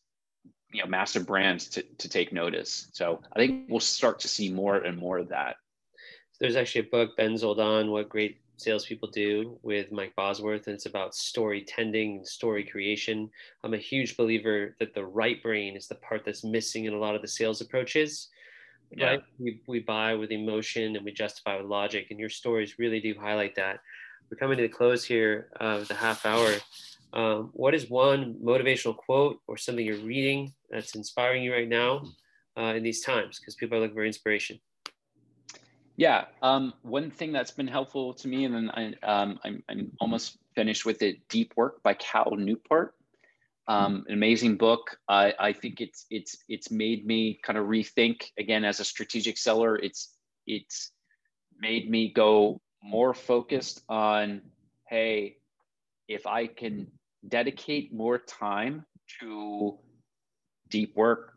you 0.71 0.81
know 0.81 0.89
massive 0.89 1.25
brands 1.25 1.67
to, 1.69 1.83
to 1.97 2.09
take 2.09 2.33
notice 2.33 2.89
so 2.93 3.21
i 3.33 3.39
think 3.39 3.69
we'll 3.69 3.79
start 3.79 4.19
to 4.19 4.27
see 4.27 4.51
more 4.51 4.77
and 4.77 4.97
more 4.97 5.19
of 5.19 5.29
that 5.29 5.55
there's 6.39 6.55
actually 6.55 6.81
a 6.81 6.91
book 6.91 7.15
ben 7.17 7.33
zoldan 7.33 7.89
what 7.89 8.09
great 8.09 8.39
salespeople 8.57 9.09
do 9.09 9.59
with 9.63 9.91
Mike 9.91 10.15
Bosworth, 10.15 10.67
and 10.67 10.75
it's 10.75 10.85
about 10.85 11.15
story 11.15 11.63
tending, 11.67 12.23
story 12.25 12.63
creation. 12.63 13.29
I'm 13.63 13.73
a 13.73 13.77
huge 13.77 14.17
believer 14.17 14.75
that 14.79 14.93
the 14.93 15.05
right 15.05 15.41
brain 15.41 15.75
is 15.75 15.87
the 15.87 15.95
part 15.95 16.23
that's 16.25 16.43
missing 16.43 16.85
in 16.85 16.93
a 16.93 16.97
lot 16.97 17.15
of 17.15 17.21
the 17.21 17.27
sales 17.27 17.61
approaches. 17.61 18.29
Yeah. 18.91 19.05
Right? 19.05 19.23
We, 19.39 19.61
we 19.67 19.79
buy 19.79 20.13
with 20.13 20.31
emotion 20.31 20.95
and 20.95 21.03
we 21.03 21.11
justify 21.11 21.57
with 21.57 21.65
logic, 21.65 22.07
and 22.11 22.19
your 22.19 22.29
stories 22.29 22.79
really 22.79 22.99
do 22.99 23.15
highlight 23.19 23.55
that. 23.55 23.79
We're 24.29 24.37
coming 24.37 24.57
to 24.57 24.63
the 24.63 24.69
close 24.69 25.03
here 25.03 25.49
of 25.59 25.87
the 25.87 25.93
half 25.93 26.25
hour. 26.25 26.55
Um, 27.15 27.49
what 27.53 27.73
is 27.73 27.89
one 27.89 28.35
motivational 28.43 28.95
quote 28.95 29.39
or 29.47 29.55
something 29.55 29.85
you're 29.85 29.97
reading 29.97 30.53
that's 30.69 30.95
inspiring 30.95 31.43
you 31.43 31.53
right 31.53 31.69
now 31.69 32.03
uh, 32.57 32.73
in 32.75 32.83
these 32.83 33.01
times? 33.01 33.39
Because 33.39 33.55
people 33.55 33.77
are 33.77 33.81
looking 33.81 33.95
for 33.95 34.05
inspiration. 34.05 34.59
Yeah, 35.95 36.25
um, 36.41 36.73
one 36.81 37.09
thing 37.09 37.31
that's 37.31 37.51
been 37.51 37.67
helpful 37.67 38.13
to 38.15 38.27
me, 38.27 38.43
and 38.43 38.53
then 38.53 38.69
I, 38.71 38.93
um, 39.01 39.39
I'm, 39.45 39.63
I'm 39.69 39.91
almost 40.01 40.37
finished 40.53 40.85
with 40.85 41.01
it. 41.01 41.25
Deep 41.29 41.53
Work 41.55 41.81
by 41.83 41.93
Cal 41.93 42.35
Newport, 42.35 42.95
um, 43.69 44.03
an 44.07 44.13
amazing 44.13 44.57
book. 44.57 44.97
I, 45.07 45.33
I 45.39 45.53
think 45.53 45.79
it's 45.79 46.05
it's 46.09 46.35
it's 46.49 46.69
made 46.69 47.05
me 47.05 47.39
kind 47.41 47.57
of 47.57 47.67
rethink 47.67 48.25
again 48.37 48.65
as 48.65 48.81
a 48.81 48.83
strategic 48.83 49.37
seller. 49.37 49.77
It's 49.77 50.13
it's 50.45 50.91
made 51.57 51.89
me 51.89 52.11
go 52.11 52.59
more 52.83 53.13
focused 53.13 53.81
on, 53.87 54.41
hey, 54.89 55.37
if 56.09 56.27
I 56.27 56.47
can 56.47 56.87
dedicate 57.29 57.93
more 57.93 58.17
time 58.17 58.85
to 59.19 59.77
deep 60.69 60.95
work, 60.95 61.33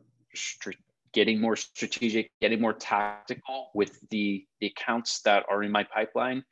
getting 1.13 1.41
more 1.41 1.57
strategic, 1.57 2.31
getting 2.41 2.61
more 2.61 2.73
tactical 2.73 3.71
with 3.75 3.99
the, 4.11 4.45
the 4.61 4.69
accounts 4.69 5.21
that 5.23 5.45
are 5.51 5.63
in 5.63 5.71
my 5.71 5.85
pipeline. 5.85 6.45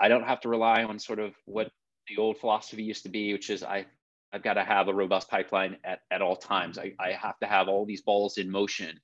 I 0.00 0.08
don't 0.08 0.24
have 0.24 0.40
to 0.42 0.48
rely 0.48 0.84
on 0.84 0.98
sort 0.98 1.18
of 1.18 1.34
what 1.46 1.70
the 2.08 2.18
old 2.18 2.38
philosophy 2.38 2.82
used 2.82 3.02
to 3.04 3.08
be, 3.08 3.32
which 3.32 3.50
is 3.50 3.62
I, 3.62 3.86
I've 4.32 4.42
got 4.42 4.54
to 4.54 4.64
have 4.64 4.88
a 4.88 4.94
robust 4.94 5.30
pipeline 5.30 5.76
at, 5.84 6.00
at 6.10 6.22
all 6.22 6.36
times. 6.36 6.78
I, 6.78 6.92
I 7.00 7.12
have 7.12 7.38
to 7.40 7.46
have 7.46 7.68
all 7.68 7.86
these 7.86 8.02
balls 8.02 8.38
in 8.38 8.50
motion. 8.50 9.00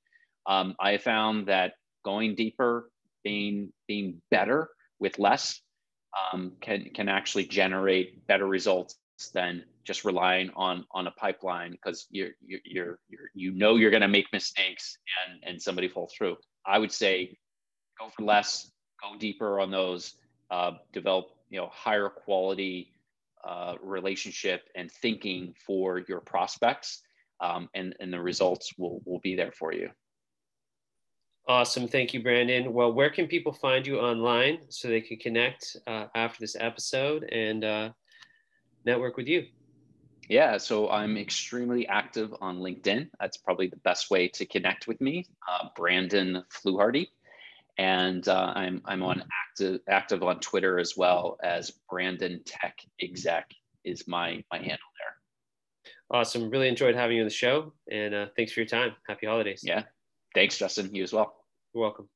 Um, 0.46 0.75
I 0.81 0.98
found 0.98 1.46
that 1.46 1.75
going 2.05 2.35
deeper, 2.35 2.90
being 3.25 3.72
being 3.87 4.20
better 4.31 4.68
with 4.98 5.18
less, 5.18 5.61
um, 6.33 6.53
can 6.61 6.90
can 6.92 7.09
actually 7.09 7.46
generate 7.46 8.27
better 8.27 8.46
results 8.46 8.96
than 9.30 9.64
just 9.85 10.04
relying 10.04 10.50
on 10.54 10.85
on 10.92 11.06
a 11.06 11.11
pipeline 11.12 11.72
because 11.72 12.06
you're 12.11 12.30
you're 12.40 12.61
you're, 13.08 13.30
you 13.35 13.52
know 13.52 13.76
you're 13.76 13.90
going 13.90 14.02
to 14.02 14.08
make 14.08 14.26
mistakes 14.32 14.96
and 15.26 15.42
and 15.44 15.61
somebody 15.61 15.88
fall 15.88 16.11
through 16.16 16.37
i 16.66 16.78
would 16.78 16.92
say 16.92 17.37
go 17.98 18.08
for 18.08 18.22
less 18.22 18.70
go 19.02 19.18
deeper 19.18 19.61
on 19.61 19.70
those 19.70 20.14
uh, 20.50 20.72
develop 20.92 21.26
you 21.50 21.58
know 21.58 21.68
higher 21.72 22.08
quality 22.08 22.92
uh, 23.44 23.74
relationship 23.82 24.68
and 24.76 24.90
thinking 24.90 25.54
for 25.66 26.02
your 26.08 26.20
prospects 26.20 27.02
um, 27.40 27.68
and 27.74 27.94
and 28.00 28.12
the 28.12 28.20
results 28.20 28.72
will 28.78 29.00
will 29.04 29.20
be 29.20 29.35
there 29.35 29.52
for 29.52 29.72
you 29.72 29.90
Awesome. 31.48 31.88
Thank 31.88 32.14
you, 32.14 32.22
Brandon. 32.22 32.72
Well, 32.72 32.92
where 32.92 33.11
can 33.11 33.26
people 33.26 33.52
find 33.52 33.85
you 33.85 33.98
online 33.98 34.61
so 34.68 34.87
they 34.87 35.00
can 35.00 35.16
connect 35.16 35.76
uh, 35.88 36.06
after 36.14 36.38
this 36.38 36.54
episode 36.58 37.24
and 37.32 37.64
uh, 37.64 37.90
network 38.85 39.16
with 39.16 39.27
you? 39.27 39.47
Yeah, 40.29 40.57
so 40.57 40.88
I'm 40.88 41.16
extremely 41.16 41.87
active 41.88 42.33
on 42.40 42.59
LinkedIn. 42.59 43.09
That's 43.21 43.37
probably 43.37 43.66
the 43.66 43.77
best 43.79 44.11
way 44.11 44.29
to 44.29 44.47
connect 44.47 44.87
with 44.87 45.01
me, 45.01 45.27
uh, 45.51 45.68
Brandon 45.77 46.45
Fluharty. 46.51 47.09
And 47.79 48.27
uh, 48.29 48.53
I'm, 48.55 48.83
I'm 48.85 49.03
on 49.03 49.25
active, 49.49 49.81
active 49.88 50.23
on 50.23 50.40
Twitter 50.40 50.79
as 50.79 50.95
well 50.97 51.38
as 51.42 51.73
Brandon 51.90 52.40
Tech 52.45 52.77
Exec 53.01 53.51
is 53.85 54.07
my, 54.07 54.42
my 54.53 54.59
handle 54.59 54.77
there. 54.77 55.16
Awesome. 56.11 56.51
Really 56.51 56.68
enjoyed 56.68 56.95
having 56.95 57.16
you 57.16 57.23
on 57.23 57.27
the 57.27 57.35
show. 57.35 57.73
And 57.90 58.14
uh, 58.14 58.27
thanks 58.37 58.53
for 58.53 58.61
your 58.61 58.66
time. 58.68 58.92
Happy 59.09 59.27
holidays. 59.27 59.62
Yeah. 59.64 59.85
Thanks, 60.35 60.59
Justin. 60.59 60.95
You 60.95 61.03
as 61.03 61.12
well. 61.12 61.35
You're 61.75 61.83
welcome. 61.83 62.09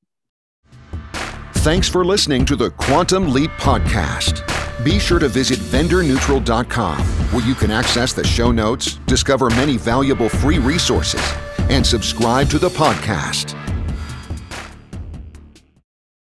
Thanks 1.56 1.88
for 1.88 2.04
listening 2.04 2.44
to 2.46 2.56
the 2.56 2.70
Quantum 2.70 3.32
Leap 3.32 3.50
Podcast. 3.52 4.55
Be 4.82 4.98
sure 4.98 5.18
to 5.18 5.28
visit 5.28 5.58
vendorneutral.com 5.58 6.98
where 7.32 7.46
you 7.46 7.54
can 7.54 7.70
access 7.70 8.12
the 8.12 8.24
show 8.24 8.52
notes, 8.52 8.94
discover 9.06 9.50
many 9.50 9.76
valuable 9.76 10.28
free 10.28 10.58
resources, 10.58 11.22
and 11.70 11.84
subscribe 11.84 12.48
to 12.50 12.58
the 12.58 12.68
podcast. 12.68 13.65